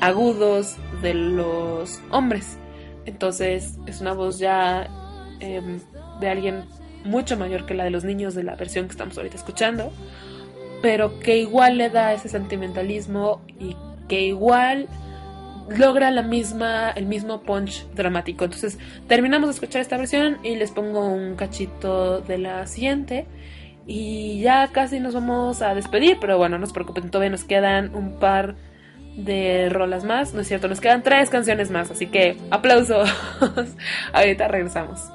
agudos 0.00 0.76
de 1.00 1.14
los 1.14 2.00
hombres 2.10 2.58
entonces 3.06 3.78
es 3.86 4.00
una 4.00 4.12
voz 4.12 4.38
ya 4.38 4.88
em, 5.40 5.80
de 6.20 6.28
alguien 6.28 6.64
mucho 7.04 7.36
mayor 7.36 7.66
que 7.66 7.74
la 7.74 7.84
de 7.84 7.90
los 7.90 8.04
niños 8.04 8.34
de 8.34 8.44
la 8.44 8.54
versión 8.54 8.86
que 8.86 8.92
estamos 8.92 9.16
ahorita 9.16 9.36
escuchando, 9.36 9.92
pero 10.80 11.18
que 11.20 11.38
igual 11.38 11.78
le 11.78 11.90
da 11.90 12.12
ese 12.12 12.28
sentimentalismo 12.28 13.40
y 13.58 13.76
que 14.08 14.22
igual 14.22 14.88
logra 15.68 16.10
la 16.10 16.22
misma, 16.22 16.90
el 16.90 17.06
mismo 17.06 17.42
punch 17.42 17.86
dramático. 17.94 18.44
Entonces 18.44 18.78
terminamos 19.08 19.48
de 19.48 19.54
escuchar 19.54 19.80
esta 19.80 19.96
versión 19.96 20.38
y 20.42 20.56
les 20.56 20.70
pongo 20.70 21.06
un 21.06 21.36
cachito 21.36 22.20
de 22.20 22.38
la 22.38 22.66
siguiente. 22.66 23.26
Y 23.86 24.40
ya 24.40 24.68
casi 24.68 25.00
nos 25.00 25.14
vamos 25.14 25.60
a 25.60 25.74
despedir, 25.74 26.18
pero 26.20 26.38
bueno, 26.38 26.56
no 26.58 26.66
se 26.66 26.72
preocupen, 26.72 27.10
todavía 27.10 27.30
nos 27.30 27.44
quedan 27.44 27.94
un 27.94 28.18
par 28.20 28.54
de 29.16 29.68
rolas 29.70 30.04
más, 30.04 30.34
¿no 30.34 30.40
es 30.40 30.48
cierto? 30.48 30.68
Nos 30.68 30.80
quedan 30.80 31.02
tres 31.02 31.30
canciones 31.30 31.70
más, 31.70 31.90
así 31.90 32.06
que 32.06 32.36
aplausos. 32.50 33.10
Ahorita 34.12 34.48
regresamos. 34.48 35.10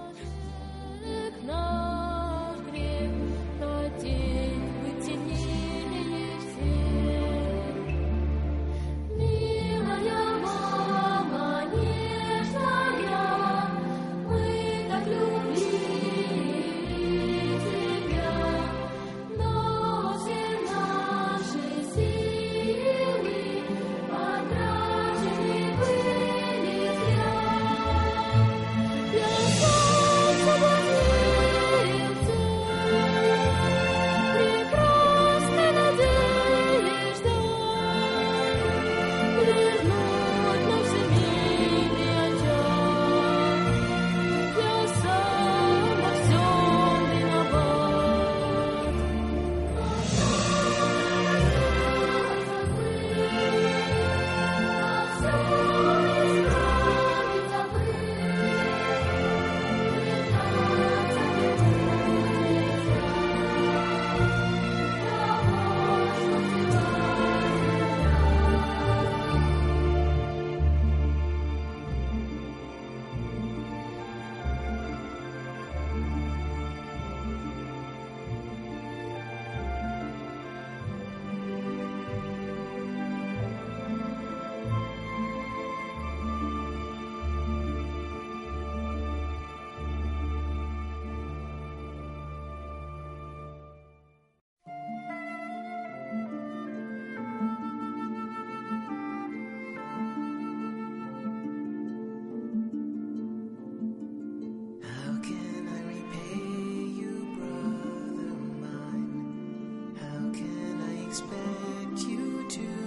expect 111.20 112.08
you 112.08 112.46
to. 112.48 112.87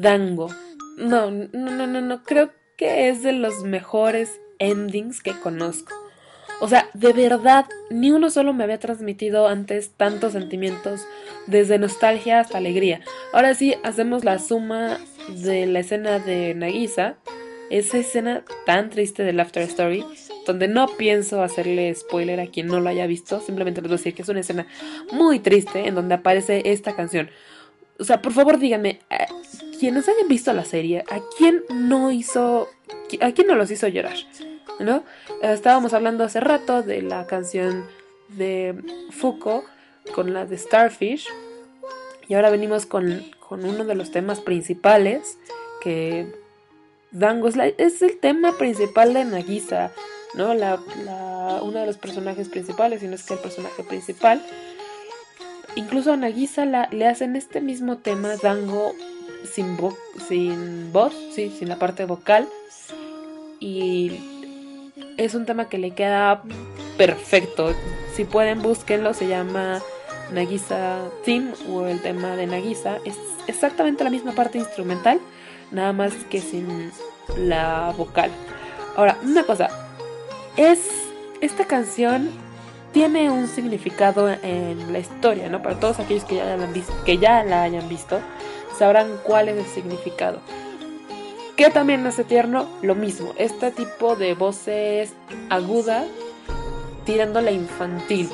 Dango. 0.00 0.48
No, 0.96 1.30
no, 1.30 1.48
no, 1.52 1.86
no, 1.86 2.00
no. 2.00 2.22
Creo 2.22 2.50
que 2.76 3.08
es 3.08 3.22
de 3.22 3.32
los 3.32 3.64
mejores 3.64 4.40
endings 4.58 5.22
que 5.22 5.32
conozco. 5.32 5.92
O 6.60 6.68
sea, 6.68 6.90
de 6.92 7.14
verdad, 7.14 7.66
ni 7.88 8.10
uno 8.10 8.28
solo 8.28 8.52
me 8.52 8.64
había 8.64 8.78
transmitido 8.78 9.48
antes 9.48 9.92
tantos 9.96 10.34
sentimientos, 10.34 11.06
desde 11.46 11.78
nostalgia 11.78 12.40
hasta 12.40 12.58
alegría. 12.58 13.00
Ahora 13.32 13.54
sí, 13.54 13.74
hacemos 13.82 14.24
la 14.24 14.38
suma 14.38 14.98
de 15.28 15.66
la 15.66 15.80
escena 15.80 16.18
de 16.18 16.54
Nagisa, 16.54 17.16
esa 17.70 17.96
escena 17.96 18.44
tan 18.66 18.90
triste 18.90 19.22
del 19.22 19.40
After 19.40 19.62
Story, 19.62 20.04
donde 20.46 20.68
no 20.68 20.86
pienso 20.98 21.42
hacerle 21.42 21.94
spoiler 21.94 22.40
a 22.40 22.46
quien 22.46 22.66
no 22.66 22.80
lo 22.80 22.90
haya 22.90 23.06
visto, 23.06 23.40
simplemente 23.40 23.80
les 23.80 23.88
voy 23.88 23.94
a 23.94 23.98
decir 23.98 24.14
que 24.14 24.22
es 24.22 24.28
una 24.28 24.40
escena 24.40 24.66
muy 25.12 25.38
triste 25.38 25.86
en 25.86 25.94
donde 25.94 26.14
aparece 26.14 26.62
esta 26.66 26.94
canción. 26.94 27.30
O 27.98 28.04
sea, 28.04 28.20
por 28.20 28.32
favor 28.32 28.58
díganme, 28.58 28.98
a 29.08 29.26
quienes 29.80 30.08
hayan 30.08 30.28
visto 30.28 30.52
la 30.52 30.64
serie, 30.64 31.04
¿a 31.10 31.20
quién 31.36 31.64
no 31.74 32.12
hizo, 32.12 32.68
a 33.20 33.32
quién 33.32 33.46
no 33.48 33.54
los 33.56 33.70
hizo 33.70 33.88
llorar? 33.88 34.16
¿No? 34.78 35.02
Estábamos 35.42 35.92
hablando 35.94 36.22
hace 36.24 36.38
rato 36.40 36.82
de 36.82 37.02
la 37.02 37.26
canción 37.26 37.84
de 38.28 38.74
Fuko 39.10 39.64
con 40.14 40.32
la 40.32 40.46
de 40.46 40.56
Starfish. 40.56 41.26
Y 42.28 42.34
ahora 42.34 42.50
venimos 42.50 42.86
con, 42.86 43.24
con 43.40 43.64
uno 43.64 43.84
de 43.84 43.94
los 43.94 44.10
temas 44.12 44.40
principales, 44.40 45.38
que 45.82 46.32
Dango 47.10 47.48
es, 47.48 48.02
el 48.02 48.18
tema 48.20 48.52
principal 48.56 49.12
de 49.14 49.24
Nagisa, 49.24 49.92
¿no? 50.34 50.54
La, 50.54 50.78
la- 51.04 51.60
uno 51.62 51.80
de 51.80 51.86
los 51.86 51.96
personajes 51.98 52.48
principales, 52.48 53.00
si 53.00 53.08
no 53.08 53.16
es 53.16 53.24
que 53.24 53.34
el 53.34 53.40
personaje 53.40 53.82
principal. 53.82 54.40
Incluso 55.74 56.12
a 56.12 56.16
Nagisa 56.16 56.64
le 56.64 57.06
hacen 57.06 57.34
este 57.36 57.60
mismo 57.60 57.98
tema, 57.98 58.36
Dango, 58.42 58.92
sin, 59.44 59.76
sin 60.28 60.92
voz, 60.92 61.14
sí, 61.34 61.54
sin 61.58 61.68
la 61.68 61.76
parte 61.76 62.04
vocal. 62.04 62.48
Y 63.58 64.12
es 65.16 65.34
un 65.34 65.46
tema 65.46 65.68
que 65.68 65.78
le 65.78 65.92
queda 65.92 66.42
perfecto. 66.96 67.74
Si 68.14 68.24
pueden, 68.24 68.62
búsquenlo, 68.62 69.14
se 69.14 69.28
llama 69.28 69.80
Nagisa 70.32 70.98
Theme 71.24 71.52
o 71.68 71.86
el 71.86 72.00
tema 72.00 72.36
de 72.36 72.46
Nagisa. 72.46 72.98
Es 73.04 73.16
exactamente 73.46 74.04
la 74.04 74.10
misma 74.10 74.32
parte 74.32 74.58
instrumental, 74.58 75.20
nada 75.70 75.92
más 75.92 76.12
que 76.30 76.40
sin 76.40 76.90
la 77.36 77.92
vocal. 77.96 78.30
Ahora, 78.96 79.18
una 79.22 79.44
cosa, 79.44 79.68
es 80.56 80.78
esta 81.40 81.64
canción 81.64 82.30
tiene 82.92 83.30
un 83.30 83.46
significado 83.46 84.28
en 84.30 84.92
la 84.92 84.98
historia, 84.98 85.48
¿no? 85.48 85.62
Para 85.62 85.78
todos 85.78 86.00
aquellos 86.00 86.24
que 86.24 86.36
ya 86.36 86.44
la 86.44 86.54
han 86.54 86.74
que 87.04 87.18
ya 87.18 87.44
la 87.44 87.62
hayan 87.62 87.88
visto, 87.88 88.20
sabrán 88.80 89.18
cuál 89.24 89.50
es 89.50 89.58
el 89.58 89.66
significado. 89.66 90.40
Que 91.54 91.68
también 91.68 92.06
hace 92.06 92.24
tierno 92.24 92.66
lo 92.80 92.94
mismo, 92.94 93.34
este 93.36 93.70
tipo 93.70 94.16
de 94.16 94.32
voces 94.32 95.12
agudas 95.50 96.06
tirándole 97.04 97.50
a 97.50 97.52
infantil, 97.52 98.30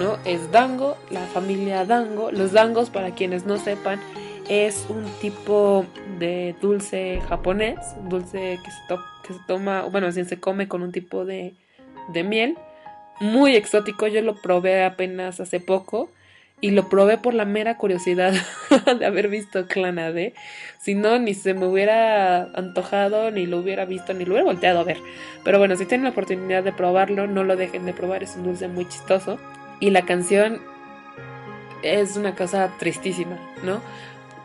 ¿no? 0.00 0.18
Es 0.24 0.50
Dango, 0.50 0.96
la 1.10 1.20
familia 1.26 1.84
Dango. 1.84 2.32
Los 2.32 2.50
Dangos, 2.50 2.90
para 2.90 3.14
quienes 3.14 3.46
no 3.46 3.58
sepan, 3.58 4.00
es 4.48 4.86
un 4.88 5.04
tipo 5.20 5.86
de 6.18 6.56
dulce 6.60 7.22
japonés, 7.28 7.78
dulce 8.08 8.58
que 8.64 8.70
se, 8.72 8.96
que 9.24 9.34
se 9.34 9.40
toma, 9.46 9.82
bueno, 9.82 10.08
así 10.08 10.24
se 10.24 10.40
come 10.40 10.66
con 10.66 10.82
un 10.82 10.90
tipo 10.90 11.24
de, 11.24 11.54
de 12.08 12.24
miel, 12.24 12.58
muy 13.20 13.54
exótico. 13.54 14.08
Yo 14.08 14.20
lo 14.22 14.34
probé 14.34 14.84
apenas 14.84 15.38
hace 15.38 15.60
poco 15.60 16.08
y 16.60 16.70
lo 16.70 16.88
probé 16.88 17.18
por 17.18 17.34
la 17.34 17.44
mera 17.44 17.76
curiosidad 17.76 18.32
de 18.98 19.06
haber 19.06 19.28
visto 19.28 19.66
Clanade. 19.66 20.34
Si 20.78 20.94
no, 20.94 21.18
ni 21.18 21.34
se 21.34 21.54
me 21.54 21.66
hubiera 21.66 22.44
antojado, 22.54 23.30
ni 23.30 23.46
lo 23.46 23.58
hubiera 23.58 23.84
visto, 23.84 24.14
ni 24.14 24.24
lo 24.24 24.32
hubiera 24.32 24.46
volteado 24.46 24.80
a 24.80 24.84
ver. 24.84 24.98
Pero 25.44 25.58
bueno, 25.58 25.76
si 25.76 25.84
tienen 25.84 26.04
la 26.04 26.10
oportunidad 26.10 26.62
de 26.62 26.72
probarlo, 26.72 27.26
no 27.26 27.44
lo 27.44 27.56
dejen 27.56 27.84
de 27.84 27.92
probar, 27.92 28.22
es 28.22 28.36
un 28.36 28.44
dulce 28.44 28.68
muy 28.68 28.88
chistoso. 28.88 29.38
Y 29.80 29.90
la 29.90 30.02
canción 30.02 30.62
es 31.82 32.16
una 32.16 32.34
cosa 32.34 32.72
tristísima, 32.78 33.38
¿no? 33.62 33.82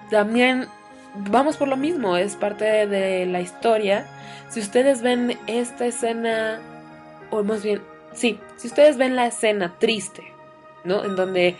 También 0.09 0.67
vamos 1.15 1.55
por 1.55 1.69
lo 1.69 1.77
mismo, 1.77 2.17
es 2.17 2.35
parte 2.35 2.87
de 2.87 3.25
la 3.25 3.39
historia. 3.39 4.05
Si 4.49 4.59
ustedes 4.59 5.01
ven 5.01 5.37
esta 5.47 5.85
escena, 5.85 6.59
o 7.29 7.43
más 7.43 7.63
bien, 7.63 7.81
sí, 8.13 8.37
si 8.57 8.67
ustedes 8.67 8.97
ven 8.97 9.15
la 9.15 9.27
escena 9.27 9.75
triste, 9.79 10.23
¿no? 10.83 11.05
En 11.05 11.15
donde 11.15 11.55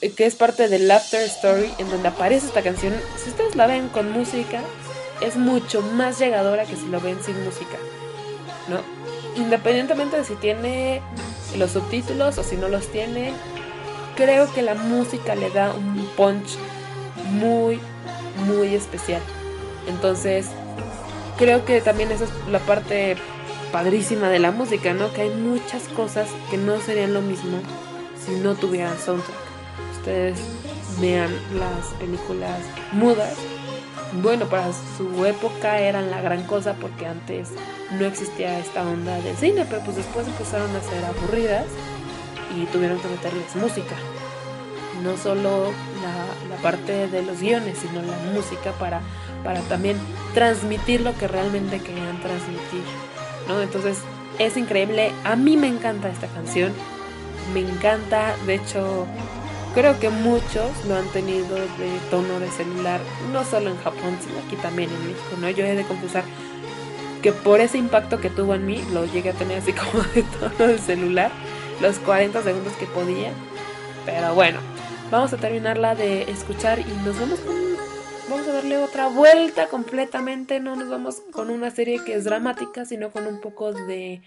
que 0.00 0.26
es 0.26 0.34
parte 0.36 0.68
del 0.68 0.90
After 0.90 1.20
Story, 1.22 1.72
en 1.78 1.90
donde 1.90 2.08
aparece 2.08 2.46
esta 2.46 2.62
canción, 2.62 2.94
si 3.16 3.30
ustedes 3.30 3.56
la 3.56 3.66
ven 3.66 3.88
con 3.88 4.12
música, 4.12 4.62
es 5.20 5.36
mucho 5.36 5.82
más 5.82 6.18
llegadora 6.18 6.64
que 6.64 6.76
si 6.76 6.86
lo 6.86 7.00
ven 7.00 7.18
sin 7.22 7.42
música, 7.44 7.76
¿no? 8.68 8.80
Independientemente 9.40 10.16
de 10.16 10.24
si 10.24 10.34
tiene 10.36 11.02
los 11.56 11.72
subtítulos 11.72 12.38
o 12.38 12.44
si 12.44 12.56
no 12.56 12.68
los 12.68 12.86
tiene, 12.88 13.32
creo 14.16 14.52
que 14.52 14.62
la 14.62 14.74
música 14.74 15.34
le 15.34 15.50
da 15.50 15.72
un 15.72 16.08
punch 16.16 16.56
muy, 17.30 17.80
muy 18.46 18.74
especial. 18.74 19.22
Entonces, 19.88 20.46
creo 21.38 21.64
que 21.64 21.80
también 21.80 22.12
esa 22.12 22.24
es 22.24 22.30
la 22.50 22.60
parte 22.60 23.16
padrísima 23.72 24.28
de 24.28 24.38
la 24.38 24.52
música, 24.52 24.94
¿no? 24.94 25.12
Que 25.12 25.22
hay 25.22 25.30
muchas 25.30 25.84
cosas 25.88 26.28
que 26.50 26.56
no 26.56 26.80
serían 26.80 27.14
lo 27.14 27.20
mismo 27.20 27.58
si 28.24 28.32
no 28.32 28.54
tuvieran 28.54 28.98
soundtrack. 28.98 29.47
Vean 31.00 31.30
las 31.54 31.86
películas 31.98 32.58
mudas. 32.92 33.34
Bueno, 34.22 34.46
para 34.46 34.72
su 34.96 35.26
época 35.26 35.80
eran 35.80 36.10
la 36.10 36.20
gran 36.20 36.44
cosa 36.44 36.74
porque 36.74 37.06
antes 37.06 37.50
no 37.98 38.06
existía 38.06 38.58
esta 38.58 38.82
onda 38.82 39.20
del 39.20 39.36
cine, 39.36 39.66
pero 39.68 39.82
pues 39.82 39.96
después 39.96 40.26
empezaron 40.26 40.74
a 40.74 40.80
ser 40.80 41.04
aburridas 41.04 41.66
y 42.56 42.64
tuvieron 42.66 42.98
que 43.00 43.08
meterles 43.08 43.54
música. 43.56 43.94
No 45.02 45.16
solo 45.16 45.72
la, 46.02 46.54
la 46.56 46.62
parte 46.62 47.06
de 47.06 47.22
los 47.22 47.40
guiones, 47.40 47.78
sino 47.78 48.02
la 48.02 48.16
música 48.32 48.72
para, 48.72 49.00
para 49.44 49.60
también 49.62 49.96
transmitir 50.34 51.02
lo 51.02 51.16
que 51.16 51.28
realmente 51.28 51.78
querían 51.80 52.20
transmitir. 52.20 52.82
¿no? 53.46 53.60
Entonces 53.60 53.98
es 54.38 54.56
increíble. 54.56 55.12
A 55.24 55.34
mí 55.36 55.56
me 55.56 55.68
encanta 55.68 56.08
esta 56.08 56.28
canción. 56.28 56.72
Me 57.52 57.60
encanta. 57.60 58.34
De 58.46 58.56
hecho, 58.56 59.06
creo 59.78 60.00
que 60.00 60.10
muchos 60.10 60.84
lo 60.88 60.96
han 60.96 61.06
tenido 61.12 61.54
de 61.54 62.00
tono 62.10 62.40
de 62.40 62.50
celular. 62.50 63.00
No 63.32 63.44
solo 63.44 63.70
en 63.70 63.76
Japón, 63.78 64.18
sino 64.20 64.36
aquí 64.44 64.56
también 64.56 64.90
en 64.90 65.02
México. 65.06 65.36
¿no? 65.40 65.48
Yo 65.50 65.64
he 65.64 65.76
de 65.76 65.84
confesar 65.84 66.24
que 67.22 67.30
por 67.30 67.60
ese 67.60 67.78
impacto 67.78 68.20
que 68.20 68.28
tuvo 68.28 68.56
en 68.56 68.66
mí, 68.66 68.82
lo 68.92 69.04
llegué 69.04 69.30
a 69.30 69.34
tener 69.34 69.58
así 69.58 69.72
como 69.92 70.02
de 70.02 70.24
tono 70.24 70.66
de 70.66 70.78
celular. 70.78 71.30
Los 71.80 72.00
40 72.00 72.42
segundos 72.42 72.72
que 72.72 72.86
podía. 72.86 73.30
Pero 74.04 74.34
bueno, 74.34 74.58
vamos 75.12 75.32
a 75.32 75.36
terminarla 75.36 75.94
de 75.94 76.22
escuchar 76.22 76.80
y 76.80 77.06
nos 77.06 77.18
vamos 77.20 77.38
con 77.38 77.56
vamos 78.28 78.48
a 78.48 78.52
darle 78.52 78.78
otra 78.78 79.06
vuelta 79.06 79.68
completamente. 79.68 80.58
No 80.58 80.74
nos 80.74 80.88
vamos 80.88 81.22
con 81.30 81.50
una 81.50 81.70
serie 81.70 82.02
que 82.04 82.14
es 82.14 82.24
dramática, 82.24 82.84
sino 82.84 83.10
con 83.10 83.28
un 83.28 83.40
poco 83.40 83.72
de, 83.72 84.22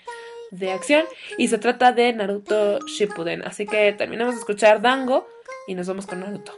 de 0.51 0.71
acción. 0.71 1.05
Y 1.37 1.47
se 1.47 1.57
trata 1.57 1.91
de 1.91 2.13
Naruto 2.13 2.79
Shippuden. 2.85 3.43
Así 3.43 3.65
que 3.65 3.93
terminamos 3.93 4.35
de 4.35 4.41
escuchar 4.41 4.81
Dango 4.81 5.27
y 5.67 5.75
nos 5.75 5.87
vamos 5.87 6.05
con 6.05 6.19
Naruto. 6.19 6.53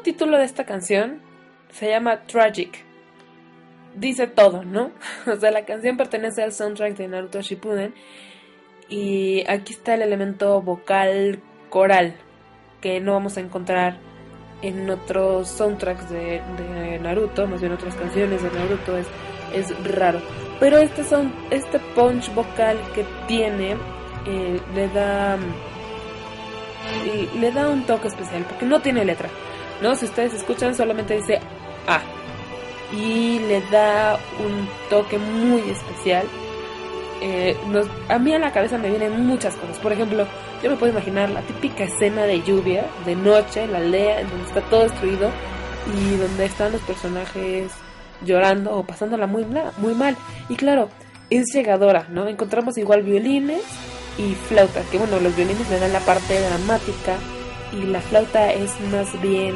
Mismo 0.00 0.02
título 0.02 0.38
de 0.38 0.44
esta 0.44 0.64
canción 0.64 1.20
se 1.72 1.90
llama 1.90 2.22
Tragic. 2.22 2.84
Dice 3.94 4.26
todo, 4.26 4.64
¿no? 4.64 4.92
O 5.26 5.36
sea, 5.36 5.50
la 5.50 5.64
canción 5.64 5.96
pertenece 5.96 6.42
al 6.42 6.52
soundtrack 6.52 6.96
de 6.96 7.08
Naruto 7.08 7.40
Shippuden 7.40 7.94
y 8.88 9.44
aquí 9.48 9.72
está 9.72 9.94
el 9.94 10.02
elemento 10.02 10.62
vocal 10.62 11.40
coral 11.68 12.14
que 12.80 13.00
no 13.00 13.12
vamos 13.12 13.36
a 13.36 13.40
encontrar 13.40 13.98
en 14.62 14.88
otros 14.90 15.48
soundtracks 15.48 16.08
de, 16.10 16.98
Naruto, 17.02 17.46
más 17.46 17.60
bien 17.60 17.72
otras 17.72 17.94
canciones 17.94 18.42
de 18.42 18.50
Naruto, 18.50 18.96
es, 18.96 19.06
es 19.54 19.96
raro. 19.96 20.20
Pero 20.60 20.78
este, 20.78 21.04
son, 21.04 21.32
este 21.50 21.78
punch 21.94 22.32
vocal 22.34 22.78
que 22.94 23.04
tiene 23.26 23.76
eh, 24.26 24.60
le 24.74 24.88
da 24.88 25.38
y 27.04 27.38
le 27.38 27.52
da 27.52 27.68
un 27.68 27.84
toque 27.84 28.08
especial 28.08 28.44
porque 28.44 28.66
no 28.66 28.80
tiene 28.80 29.04
letra, 29.04 29.28
¿no? 29.82 29.94
Si 29.96 30.04
ustedes 30.06 30.34
escuchan 30.34 30.74
solamente 30.74 31.16
dice 31.16 31.38
A 31.86 32.00
y 32.92 33.38
le 33.40 33.60
da 33.70 34.18
un 34.44 34.68
toque 34.88 35.16
muy 35.18 35.60
especial. 35.70 36.24
Eh, 37.22 37.56
nos- 37.68 37.86
a 38.08 38.18
mí 38.18 38.32
a 38.34 38.38
la 38.38 38.50
cabeza 38.52 38.78
me 38.78 38.88
vienen 38.88 39.26
muchas 39.26 39.54
cosas. 39.56 39.76
Por 39.78 39.92
ejemplo, 39.92 40.26
yo 40.62 40.70
me 40.70 40.76
puedo 40.76 40.92
imaginar 40.92 41.28
la 41.30 41.42
típica 41.42 41.84
escena 41.84 42.22
de 42.24 42.42
lluvia, 42.42 42.86
de 43.04 43.14
noche, 43.14 43.64
en 43.64 43.72
la 43.72 43.78
aldea, 43.78 44.20
en 44.20 44.28
donde 44.30 44.46
está 44.46 44.60
todo 44.62 44.82
destruido 44.84 45.30
y 45.94 46.16
donde 46.16 46.46
están 46.46 46.72
los 46.72 46.80
personajes 46.82 47.70
llorando 48.24 48.74
o 48.74 48.84
pasándola 48.84 49.26
muy, 49.26 49.44
muy 49.78 49.94
mal. 49.94 50.16
Y 50.48 50.56
claro, 50.56 50.88
es 51.28 51.44
llegadora, 51.54 52.06
¿no? 52.10 52.26
Encontramos 52.26 52.76
igual 52.78 53.02
violines 53.02 53.62
y 54.18 54.34
flauta, 54.34 54.82
que 54.90 54.98
bueno, 54.98 55.20
los 55.20 55.36
violines 55.36 55.68
le 55.70 55.78
dan 55.78 55.92
la 55.92 56.00
parte 56.00 56.40
dramática 56.40 57.16
y 57.72 57.82
la 57.84 58.00
flauta 58.00 58.52
es 58.52 58.72
más 58.92 59.20
bien 59.20 59.54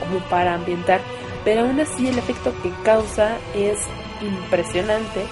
como 0.00 0.18
para 0.28 0.54
ambientar, 0.54 1.00
pero 1.44 1.62
aún 1.62 1.80
así 1.80 2.08
el 2.08 2.18
efecto 2.18 2.52
que 2.62 2.70
causa 2.84 3.36
es 3.54 3.78
impresionante. 4.20 5.24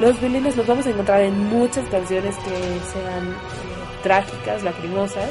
Los 0.00 0.18
violines 0.20 0.56
los 0.56 0.66
vamos 0.66 0.86
a 0.86 0.90
encontrar 0.90 1.20
en 1.22 1.38
muchas 1.48 1.88
canciones 1.88 2.36
que 2.36 2.50
sean 2.50 3.28
eh, 3.28 4.02
trágicas, 4.02 4.62
lacrimosas. 4.62 5.28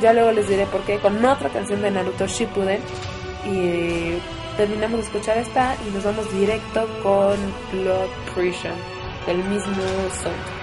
Ya 0.00 0.12
luego 0.12 0.32
les 0.32 0.48
diré 0.48 0.66
por 0.66 0.80
qué 0.82 0.98
con 0.98 1.24
otra 1.24 1.48
canción 1.50 1.82
de 1.82 1.90
Naruto 1.90 2.26
Shippuden 2.26 2.80
y 3.46 3.56
eh, 3.56 4.18
terminamos 4.56 4.98
de 4.98 5.06
escuchar 5.06 5.38
esta 5.38 5.76
y 5.86 5.94
nos 5.94 6.04
vamos 6.04 6.32
directo 6.32 6.88
con 7.02 7.36
Blood 7.72 8.10
Prison 8.34 8.72
del 9.26 9.38
mismo 9.44 9.82
soundtrack. 10.22 10.61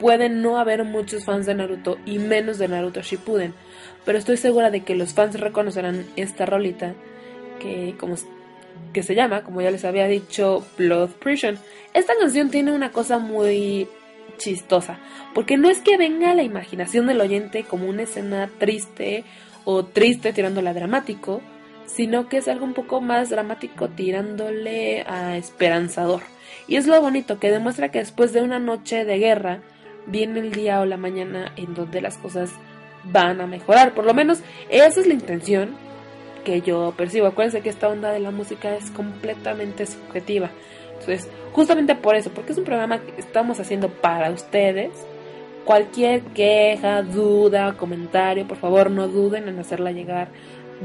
Pueden 0.00 0.40
no 0.40 0.58
haber 0.58 0.82
muchos 0.84 1.26
fans 1.26 1.46
de 1.46 1.54
Naruto 1.54 1.98
y 2.06 2.18
menos 2.18 2.58
de 2.58 2.68
Naruto 2.68 3.02
Shippuden, 3.02 3.54
pero 4.04 4.18
estoy 4.18 4.38
segura 4.38 4.70
de 4.70 4.82
que 4.82 4.96
los 4.96 5.12
fans 5.12 5.38
reconocerán 5.38 6.06
esta 6.16 6.46
rolita 6.46 6.94
que 7.60 7.94
como 8.00 8.16
que 8.94 9.02
se 9.02 9.14
llama, 9.14 9.44
como 9.44 9.60
ya 9.60 9.70
les 9.70 9.84
había 9.84 10.06
dicho, 10.06 10.66
Blood 10.78 11.10
Prison. 11.10 11.58
Esta 11.92 12.14
canción 12.18 12.50
tiene 12.50 12.72
una 12.72 12.90
cosa 12.90 13.18
muy 13.18 13.86
chistosa, 14.38 14.98
porque 15.34 15.58
no 15.58 15.68
es 15.68 15.80
que 15.80 15.98
venga 15.98 16.30
a 16.30 16.34
la 16.34 16.42
imaginación 16.42 17.06
del 17.06 17.20
oyente 17.20 17.64
como 17.64 17.86
una 17.86 18.02
escena 18.02 18.48
triste 18.58 19.24
o 19.64 19.84
triste 19.84 20.32
tirándole 20.32 20.70
a 20.70 20.74
dramático, 20.74 21.42
sino 21.84 22.28
que 22.28 22.38
es 22.38 22.48
algo 22.48 22.64
un 22.64 22.72
poco 22.72 23.02
más 23.02 23.28
dramático 23.28 23.90
tirándole 23.90 25.02
a 25.06 25.36
esperanzador. 25.36 26.22
Y 26.66 26.76
es 26.76 26.86
lo 26.86 26.98
bonito 27.02 27.38
que 27.38 27.50
demuestra 27.50 27.90
que 27.90 27.98
después 27.98 28.32
de 28.32 28.40
una 28.40 28.58
noche 28.58 29.04
de 29.04 29.18
guerra 29.18 29.60
viene 30.06 30.40
el 30.40 30.52
día 30.52 30.80
o 30.80 30.84
la 30.84 30.96
mañana 30.96 31.52
en 31.56 31.74
donde 31.74 32.00
las 32.00 32.18
cosas 32.18 32.50
van 33.04 33.40
a 33.40 33.46
mejorar. 33.46 33.94
Por 33.94 34.04
lo 34.04 34.14
menos 34.14 34.40
esa 34.68 35.00
es 35.00 35.06
la 35.06 35.14
intención 35.14 35.70
que 36.44 36.60
yo 36.62 36.94
percibo. 36.96 37.26
Acuérdense 37.26 37.60
que 37.60 37.68
esta 37.68 37.88
onda 37.88 38.12
de 38.12 38.20
la 38.20 38.30
música 38.30 38.74
es 38.74 38.90
completamente 38.90 39.86
subjetiva. 39.86 40.50
Entonces, 40.92 41.28
justamente 41.52 41.94
por 41.94 42.14
eso, 42.14 42.30
porque 42.30 42.52
es 42.52 42.58
un 42.58 42.64
programa 42.64 43.00
que 43.00 43.20
estamos 43.20 43.58
haciendo 43.60 43.88
para 43.88 44.30
ustedes, 44.30 44.90
cualquier 45.64 46.22
queja, 46.22 47.02
duda, 47.02 47.74
comentario, 47.76 48.46
por 48.46 48.58
favor 48.58 48.90
no 48.90 49.08
duden 49.08 49.48
en 49.48 49.58
hacerla 49.58 49.92
llegar 49.92 50.28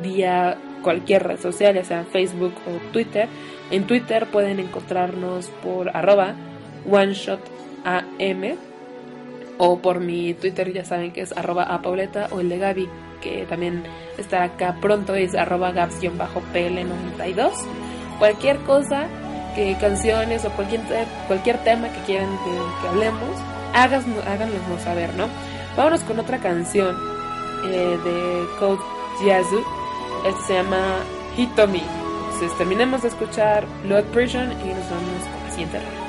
vía 0.02 0.58
cualquier 0.84 1.24
red 1.24 1.40
social, 1.40 1.76
ya 1.76 1.84
sea 1.84 2.04
Facebook 2.04 2.54
o 2.68 2.92
Twitter. 2.92 3.28
En 3.72 3.88
Twitter 3.88 4.28
pueden 4.28 4.60
encontrarnos 4.60 5.50
por 5.64 5.96
arroba 5.96 6.36
OneShotAM 6.90 8.58
o 9.58 9.80
por 9.80 10.00
mi 10.00 10.34
Twitter 10.34 10.72
ya 10.74 10.86
saben 10.86 11.12
que 11.12 11.22
es 11.22 11.36
arroba 11.38 11.64
apauleta 11.64 12.28
o 12.32 12.40
el 12.40 12.50
de 12.50 12.58
Gaby 12.58 12.90
que 13.22 13.46
también 13.46 13.84
estará 14.18 14.46
acá 14.46 14.78
pronto 14.82 15.16
es 15.16 15.36
arroba 15.36 15.72
gaps-pl92 15.74 17.52
cualquier 18.20 18.58
cosa 18.60 19.08
que 19.56 19.78
canciones 19.80 20.44
o 20.46 20.50
cualquier, 20.52 20.82
cualquier 21.28 21.58
tema 21.64 21.90
que 21.90 22.00
quieran 22.02 22.30
que, 22.44 22.52
que 22.82 22.88
hablemos 22.88 23.40
háganos, 23.74 24.26
háganoslo 24.28 24.80
saber 24.80 25.14
¿no? 25.16 25.28
vámonos 25.78 26.02
con 26.02 26.20
otra 26.20 26.40
canción 26.40 26.96
eh, 27.66 27.98
de 28.04 28.46
Code 28.60 28.82
Yazu 29.26 29.64
este 30.26 30.42
se 30.42 30.54
llama 30.56 31.04
Hitomi. 31.38 31.84
Entonces 32.34 32.58
terminemos 32.58 33.04
de 33.04 33.10
escuchar 33.10 33.66
Blood 33.84 34.06
Prison 34.06 34.52
y 34.52 34.74
nos 34.74 34.90
vamos 34.90 35.22
con 35.22 35.44
la 35.44 35.52
siguiente 35.52 35.80
rola 35.80 36.05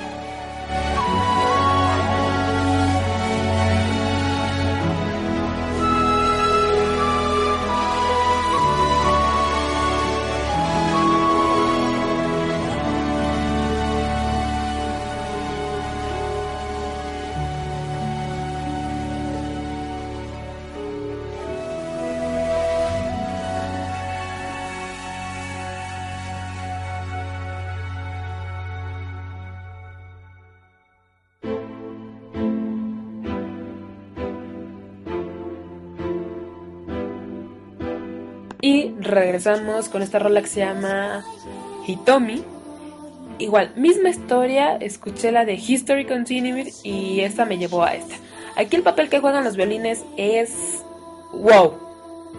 regresamos 39.07 39.89
con 39.89 40.03
esta 40.03 40.19
rola 40.19 40.43
que 40.43 40.49
se 40.49 40.61
llama 40.61 41.25
Hitomi. 41.87 42.43
Igual, 43.39 43.73
misma 43.77 44.09
historia, 44.09 44.77
escuché 44.77 45.31
la 45.31 45.45
de 45.45 45.55
History 45.55 46.07
Continued 46.07 46.69
y 46.83 47.21
esta 47.21 47.45
me 47.45 47.59
llevó 47.59 47.83
a 47.83 47.95
esta. 47.95 48.15
Aquí 48.57 48.77
el 48.77 48.83
papel 48.83 49.09
que 49.09 49.21
juegan 49.21 49.45
los 49.45 49.57
violines 49.57 50.05
es 50.17 50.83
wow. 51.33 51.75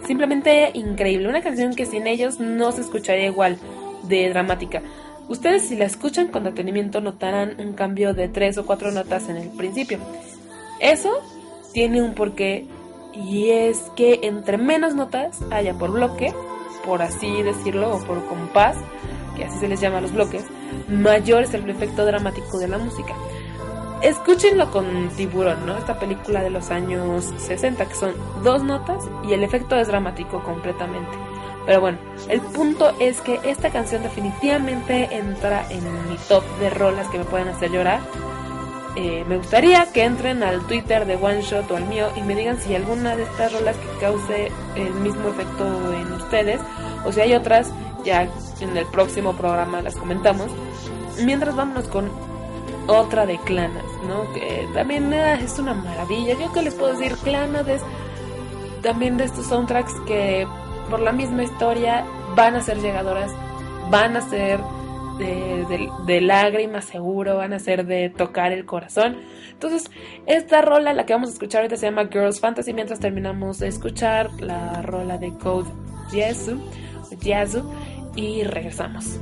Simplemente 0.06 0.70
increíble. 0.74 1.28
Una 1.28 1.42
canción 1.42 1.74
que 1.74 1.86
sin 1.86 2.06
ellos 2.06 2.40
no 2.40 2.72
se 2.72 2.80
escucharía 2.80 3.26
igual 3.26 3.58
de 4.02 4.28
dramática. 4.28 4.82
Ustedes 5.28 5.68
si 5.68 5.76
la 5.76 5.84
escuchan 5.84 6.28
con 6.28 6.44
detenimiento 6.44 7.00
notarán 7.00 7.56
un 7.60 7.74
cambio 7.74 8.14
de 8.14 8.28
tres 8.28 8.58
o 8.58 8.66
cuatro 8.66 8.90
notas 8.90 9.28
en 9.28 9.36
el 9.36 9.48
principio. 9.50 9.98
Eso 10.80 11.10
tiene 11.72 12.02
un 12.02 12.14
porqué 12.14 12.66
y 13.14 13.50
es 13.50 13.78
que 13.94 14.20
entre 14.22 14.58
menos 14.58 14.94
notas 14.94 15.38
haya 15.50 15.74
por 15.74 15.92
bloque, 15.92 16.32
por 16.88 17.02
así 17.02 17.42
decirlo, 17.42 17.96
o 17.96 17.98
por 18.00 18.24
compás, 18.24 18.74
que 19.36 19.44
así 19.44 19.58
se 19.58 19.68
les 19.68 19.78
llama 19.78 19.98
a 19.98 20.00
los 20.00 20.12
bloques, 20.12 20.42
mayor 20.88 21.42
es 21.42 21.52
el 21.52 21.68
efecto 21.68 22.06
dramático 22.06 22.58
de 22.58 22.66
la 22.66 22.78
música. 22.78 23.14
Escúchenlo 24.00 24.70
con 24.70 25.10
Tiburón, 25.10 25.66
¿no? 25.66 25.76
Esta 25.76 25.98
película 25.98 26.42
de 26.42 26.48
los 26.48 26.70
años 26.70 27.26
60, 27.36 27.84
que 27.84 27.94
son 27.94 28.12
dos 28.42 28.62
notas 28.64 29.04
y 29.28 29.34
el 29.34 29.44
efecto 29.44 29.76
es 29.76 29.88
dramático 29.88 30.42
completamente. 30.42 31.10
Pero 31.66 31.82
bueno, 31.82 31.98
el 32.30 32.40
punto 32.40 32.94
es 33.00 33.20
que 33.20 33.38
esta 33.44 33.68
canción 33.68 34.02
definitivamente 34.02 35.14
entra 35.14 35.66
en 35.68 35.84
mi 36.08 36.16
top 36.26 36.42
de 36.58 36.70
rolas 36.70 37.06
que 37.08 37.18
me 37.18 37.24
pueden 37.24 37.48
hacer 37.48 37.70
llorar. 37.70 38.00
Eh, 39.00 39.24
me 39.28 39.36
gustaría 39.36 39.86
que 39.92 40.02
entren 40.02 40.42
al 40.42 40.66
Twitter 40.66 41.06
de 41.06 41.14
One 41.14 41.40
Shot 41.42 41.70
o 41.70 41.76
al 41.76 41.84
mío 41.84 42.08
y 42.16 42.22
me 42.22 42.34
digan 42.34 42.60
si 42.60 42.74
alguna 42.74 43.14
de 43.14 43.22
estas 43.22 43.52
rolas 43.52 43.76
que 43.76 44.00
cause 44.00 44.50
el 44.74 44.92
mismo 44.94 45.28
efecto 45.28 45.92
en 45.92 46.12
ustedes 46.14 46.60
o 47.04 47.12
si 47.12 47.20
hay 47.20 47.34
otras, 47.34 47.70
ya 48.04 48.28
en 48.60 48.76
el 48.76 48.86
próximo 48.86 49.34
programa 49.34 49.82
las 49.82 49.94
comentamos. 49.94 50.50
Mientras 51.24 51.54
vámonos 51.54 51.86
con 51.86 52.10
otra 52.88 53.24
de 53.24 53.38
Clanas, 53.38 53.84
¿no? 54.08 54.32
Que 54.32 54.68
también 54.74 55.14
ah, 55.14 55.34
es 55.34 55.60
una 55.60 55.74
maravilla. 55.74 56.34
Yo 56.36 56.52
que 56.52 56.62
les 56.62 56.74
puedo 56.74 56.92
decir, 56.96 57.16
Clanas 57.18 57.68
es 57.68 57.82
también 58.82 59.16
de 59.16 59.24
estos 59.26 59.46
soundtracks 59.46 59.94
que 60.08 60.44
por 60.90 60.98
la 60.98 61.12
misma 61.12 61.44
historia 61.44 62.04
van 62.34 62.56
a 62.56 62.62
ser 62.62 62.80
llegadoras, 62.80 63.30
van 63.90 64.16
a 64.16 64.22
ser 64.22 64.58
de, 65.18 66.20
lágrimas 66.20 66.84
seguro, 66.84 67.36
van 67.36 67.52
a 67.52 67.58
ser 67.58 67.86
de 67.86 68.10
tocar 68.10 68.52
el 68.52 68.64
corazón. 68.64 69.16
Entonces, 69.52 69.90
esta 70.26 70.62
rola, 70.62 70.92
la 70.92 71.06
que 71.06 71.12
vamos 71.12 71.30
a 71.30 71.32
escuchar 71.32 71.62
ahorita 71.62 71.76
se 71.76 71.86
llama 71.86 72.08
Girls 72.10 72.40
Fantasy, 72.40 72.72
mientras 72.72 73.00
terminamos 73.00 73.58
de 73.58 73.68
escuchar 73.68 74.30
la 74.40 74.82
rola 74.82 75.18
de 75.18 75.32
Code 75.34 75.70
Jesu, 76.10 76.60
Yasu, 77.20 77.70
y 78.14 78.42
regresamos. 78.42 79.20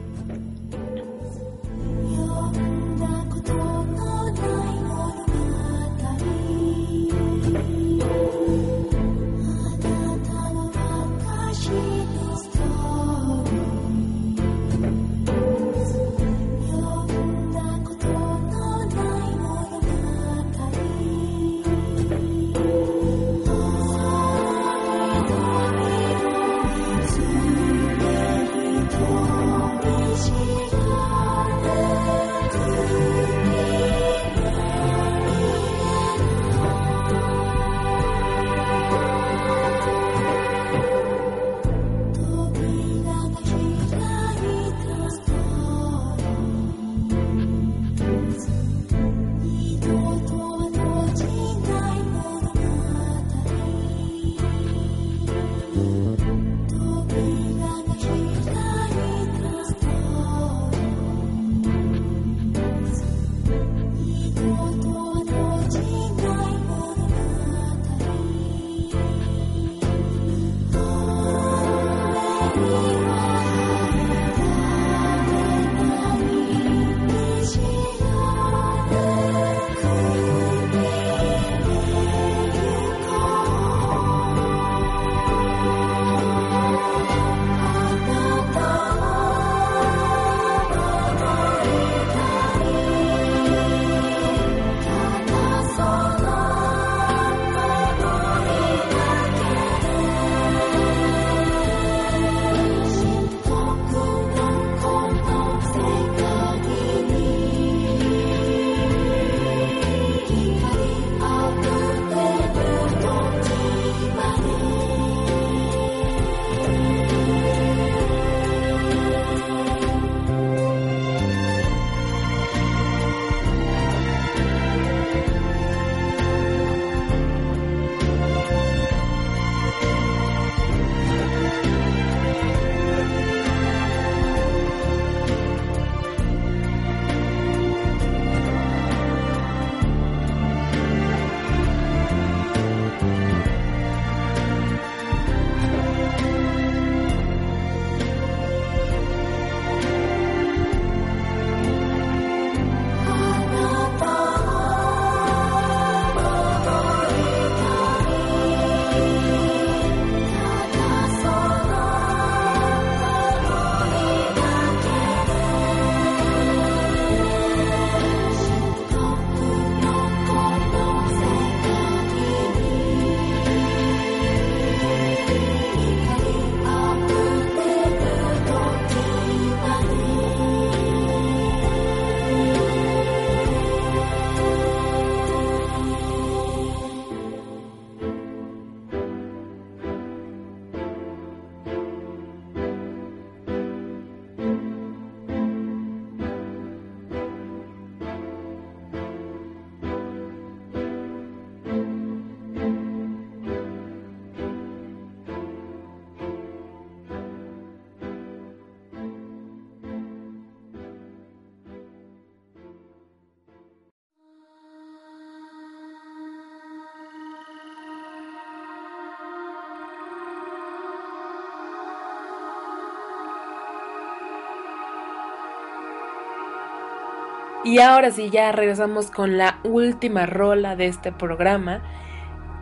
'Y 227.67 227.81
ahora 227.81 228.13
sí, 228.13 228.31
ya 228.31 228.53
regresamos 228.53 229.11
con 229.11 229.39
la 229.39 229.59
última 229.65 230.25
rola 230.25 230.77
de 230.77 230.87
este 230.87 231.11
programa. 231.11 231.83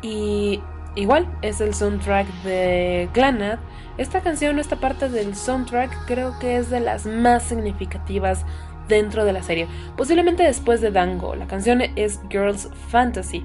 Y 0.00 0.62
igual 0.94 1.28
es 1.42 1.60
el 1.60 1.74
soundtrack 1.74 2.26
de 2.42 3.10
Glanad. 3.12 3.58
Esta 3.98 4.22
canción, 4.22 4.58
esta 4.58 4.76
parte 4.76 5.10
del 5.10 5.36
soundtrack, 5.36 6.06
creo 6.06 6.38
que 6.38 6.56
es 6.56 6.70
de 6.70 6.80
las 6.80 7.04
más 7.04 7.42
significativas 7.42 8.46
dentro 8.88 9.26
de 9.26 9.34
la 9.34 9.42
serie, 9.42 9.68
posiblemente 9.94 10.42
después 10.42 10.80
de 10.80 10.90
Dango. 10.90 11.34
La 11.34 11.46
canción 11.46 11.82
es 11.82 12.20
Girls 12.30 12.70
Fantasy 12.88 13.44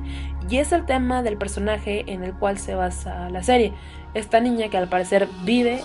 y 0.49 0.60
es 0.60 0.72
el 0.72 0.86
tema 0.86 1.24
del 1.24 1.38
personaje 1.38 2.05
en 2.07 2.24
el 2.24 2.34
cual 2.34 2.57
se 2.57 2.74
basa 2.74 3.30
la 3.30 3.43
serie. 3.43 3.74
Esta 4.14 4.39
niña 4.39 4.70
que 4.70 4.78
al 4.78 4.88
parecer 4.88 5.28
vive 5.43 5.82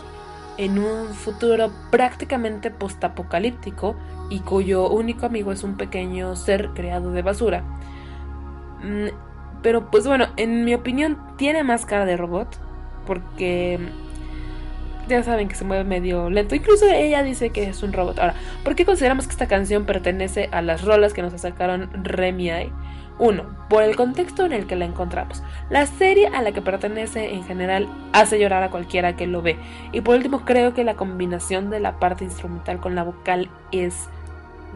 en 0.57 0.79
un 0.79 1.15
futuro 1.15 1.73
prácticamente 1.91 2.71
postapocalíptico 2.71 3.97
y 4.29 4.41
cuyo 4.41 4.89
único 4.91 5.27
amigo 5.27 5.53
es 5.53 5.65
un 5.65 5.77
pequeño 5.77 6.37
ser 6.37 6.71
creado 6.75 7.13
de 7.13 7.23
basura. 7.23 7.65
Mm, 8.83 9.09
Pero 9.63 9.91
pues 9.91 10.07
bueno, 10.07 10.29
en 10.37 10.65
mi 10.65 10.75
opinión 10.75 11.19
tiene 11.37 11.65
más 11.65 11.87
cara 11.87 12.05
de 12.07 12.17
robot 12.17 12.61
porque 13.07 13.95
ya 15.09 15.23
saben 15.23 15.49
que 15.49 15.55
se 15.55 15.65
mueve 15.65 15.85
medio 15.85 16.31
lento. 16.31 16.55
Incluso 16.55 16.87
ella 16.89 17.23
dice 17.23 17.51
que 17.51 17.65
es 17.65 17.83
un 17.83 17.93
robot. 17.93 18.19
Ahora, 18.19 18.35
¿por 18.63 18.75
qué 18.75 18.85
consideramos 18.85 19.27
que 19.27 19.33
esta 19.33 19.49
canción 19.49 19.85
pertenece 19.87 20.49
a 20.53 20.63
las 20.63 20.83
rolas 20.85 21.13
que 21.13 21.23
nos 21.23 21.39
sacaron 21.41 21.91
Remy 22.05 22.51
Ai? 23.19 23.27
Uno, 23.27 23.45
por 23.69 23.83
el 23.83 23.97
contexto 23.97 24.45
en 24.45 24.53
el 24.53 24.67
que 24.67 24.77
la 24.77 24.85
encontramos. 24.85 25.43
La 25.71 25.87
serie 25.87 26.29
a 26.29 26.43
la 26.43 26.53
que 26.53 26.63
pertenece 26.63 27.35
en 27.35 27.45
general 27.45 27.89
hace 28.13 28.39
llorar 28.41 28.63
a 28.63 28.71
cualquiera 28.71 29.17
que 29.17 29.27
lo 29.27 29.43
ve. 29.43 29.57
Y 29.93 30.01
por 30.01 30.17
último, 30.17 30.45
creo 30.45 30.75
que 30.75 30.85
la 30.85 30.95
combinación 30.95 31.71
de 31.71 31.81
la 31.81 31.99
parte 31.99 32.25
instrumental 32.25 32.81
con 32.81 32.95
la 32.95 33.05
vocal 33.05 33.51
es 33.73 34.09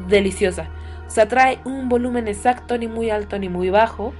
deliciosa. 0.08 0.68
O 1.06 1.10
sea, 1.10 1.26
trae 1.28 1.58
un 1.64 1.88
volumen 1.88 2.28
exacto, 2.28 2.78
ni 2.78 2.86
muy 2.86 3.10
alto 3.10 3.38
ni 3.38 3.48
muy 3.48 3.70
bajo. 3.70 4.12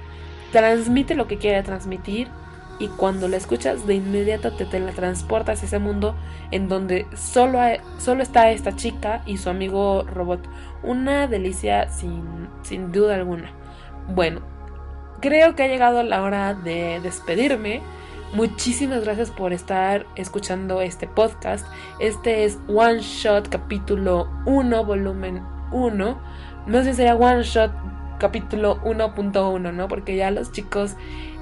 Transmite 0.51 1.15
lo 1.15 1.27
que 1.27 1.37
quiere 1.37 1.63
transmitir. 1.63 2.27
Y 2.79 2.87
cuando 2.87 3.27
la 3.27 3.35
escuchas, 3.37 3.85
de 3.87 3.95
inmediato 3.95 4.53
te 4.53 4.65
teletransportas 4.65 5.61
a 5.61 5.65
ese 5.65 5.79
mundo 5.79 6.15
en 6.51 6.69
donde 6.69 7.07
solo, 7.13 7.59
hay- 7.59 7.79
solo 7.97 8.23
está 8.23 8.51
esta 8.51 8.75
chica 8.75 9.21
y 9.25 9.37
su 9.37 9.49
amigo 9.49 10.03
robot. 10.03 10.41
Una 10.81 11.27
delicia 11.27 11.89
sin, 11.89 12.47
sin 12.63 12.91
duda 12.93 13.15
alguna. 13.15 13.51
Bueno, 14.07 14.41
creo 15.21 15.55
que 15.55 15.63
ha 15.63 15.67
llegado 15.67 16.03
la 16.03 16.21
hora 16.21 16.53
de 16.53 16.99
despedirme. 17.01 17.81
Muchísimas 18.33 19.03
gracias 19.03 19.31
por 19.31 19.53
estar 19.53 20.05
escuchando 20.15 20.81
este 20.81 21.07
podcast. 21.07 21.67
Este 21.99 22.45
es 22.45 22.59
One 22.67 22.99
Shot 22.99 23.49
capítulo 23.49 24.29
1, 24.45 24.85
volumen 24.85 25.41
1. 25.71 26.19
No 26.67 26.77
sé 26.79 26.91
si 26.91 26.93
sería 26.95 27.15
One 27.15 27.43
Shot 27.43 27.71
capítulo 28.19 28.79
1.1, 28.83 29.73
¿no? 29.73 29.87
Porque 29.87 30.15
ya 30.15 30.29
los 30.29 30.51
chicos 30.51 30.95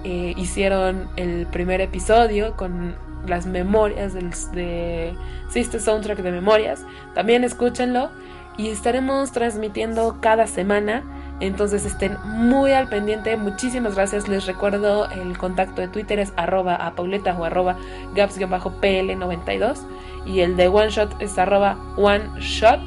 eh, 0.04 0.34
hicieron 0.38 1.10
el 1.18 1.48
primer 1.48 1.82
episodio 1.82 2.56
con 2.56 2.96
las 3.26 3.46
memorias 3.46 4.14
del, 4.14 4.30
de 4.54 5.14
sí, 5.50 5.60
este 5.60 5.80
soundtrack 5.80 6.20
de 6.20 6.32
memorias. 6.32 6.86
También 7.14 7.44
escúchenlo 7.44 8.10
y 8.58 8.70
estaremos 8.70 9.32
transmitiendo 9.32 10.20
cada 10.22 10.48
semana. 10.48 11.04
Entonces 11.40 11.86
estén 11.86 12.18
muy 12.26 12.72
al 12.72 12.88
pendiente. 12.88 13.38
Muchísimas 13.38 13.96
gracias. 13.96 14.28
Les 14.28 14.46
recuerdo 14.46 15.10
el 15.10 15.38
contacto 15.38 15.82
de 15.82 15.88
Twitter 15.88 16.20
es 16.20 16.34
arroba 16.36 16.76
a 16.76 16.96
Pauleta 16.96 17.36
o 17.38 17.44
arroba 17.44 17.76
gaps-pl92. 18.16 19.78
Y 20.26 20.42
el 20.42 20.58
de 20.58 20.68
One 20.68 20.90
Shot 20.90 21.22
es 21.22 21.38
arroba 21.38 21.78
One 21.96 22.30
Shot 22.40 22.82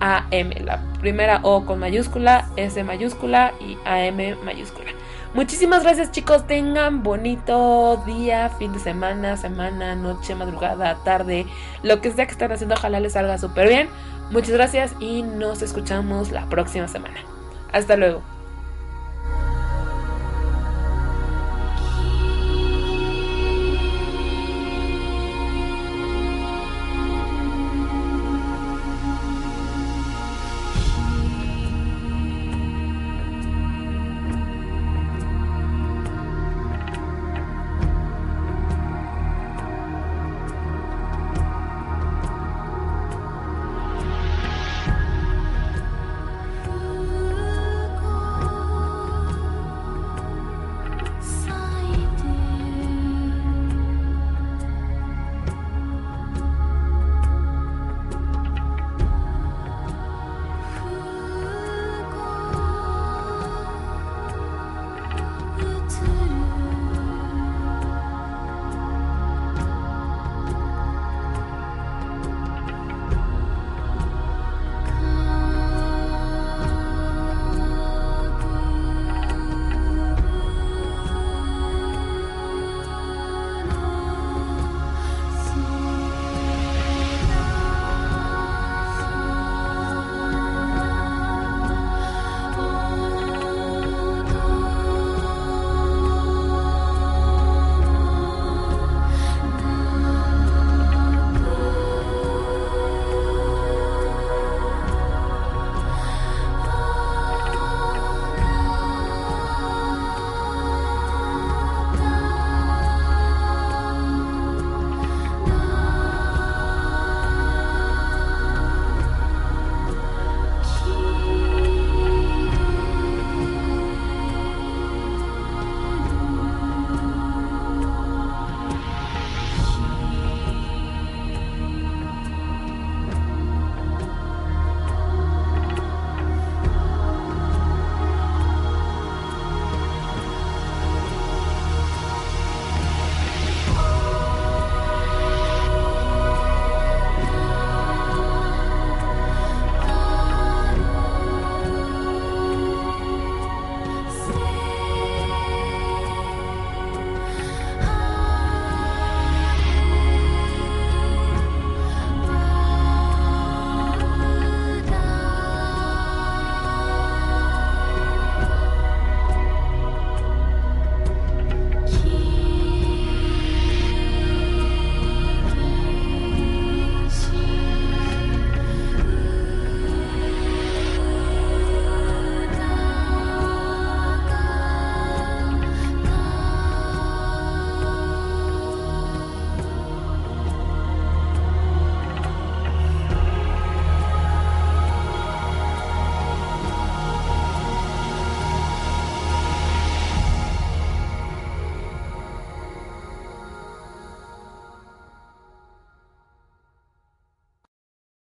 AM. 0.00 0.50
La 0.64 0.82
primera 1.00 1.40
O 1.42 1.64
con 1.64 1.78
mayúscula, 1.78 2.48
S 2.56 2.82
mayúscula 2.84 3.52
y 3.60 3.78
AM 3.84 4.44
mayúscula. 4.44 4.90
Muchísimas 5.34 5.82
gracias 5.82 6.12
chicos. 6.12 6.46
Tengan 6.46 7.02
bonito 7.02 8.02
día, 8.06 8.50
fin 8.58 8.72
de 8.72 8.78
semana, 8.78 9.36
semana, 9.36 9.94
noche, 9.94 10.34
madrugada, 10.34 10.96
tarde. 11.04 11.46
Lo 11.82 12.00
que 12.00 12.10
sea 12.10 12.26
que 12.26 12.32
estén 12.32 12.52
haciendo, 12.52 12.74
ojalá 12.74 13.00
les 13.00 13.14
salga 13.14 13.38
súper 13.38 13.68
bien. 13.68 13.88
Muchas 14.30 14.52
gracias 14.52 14.94
y 14.98 15.22
nos 15.22 15.62
escuchamos 15.62 16.30
la 16.30 16.46
próxima 16.46 16.88
semana. 16.88 17.35
Hasta 17.72 17.96
luego. 17.96 18.22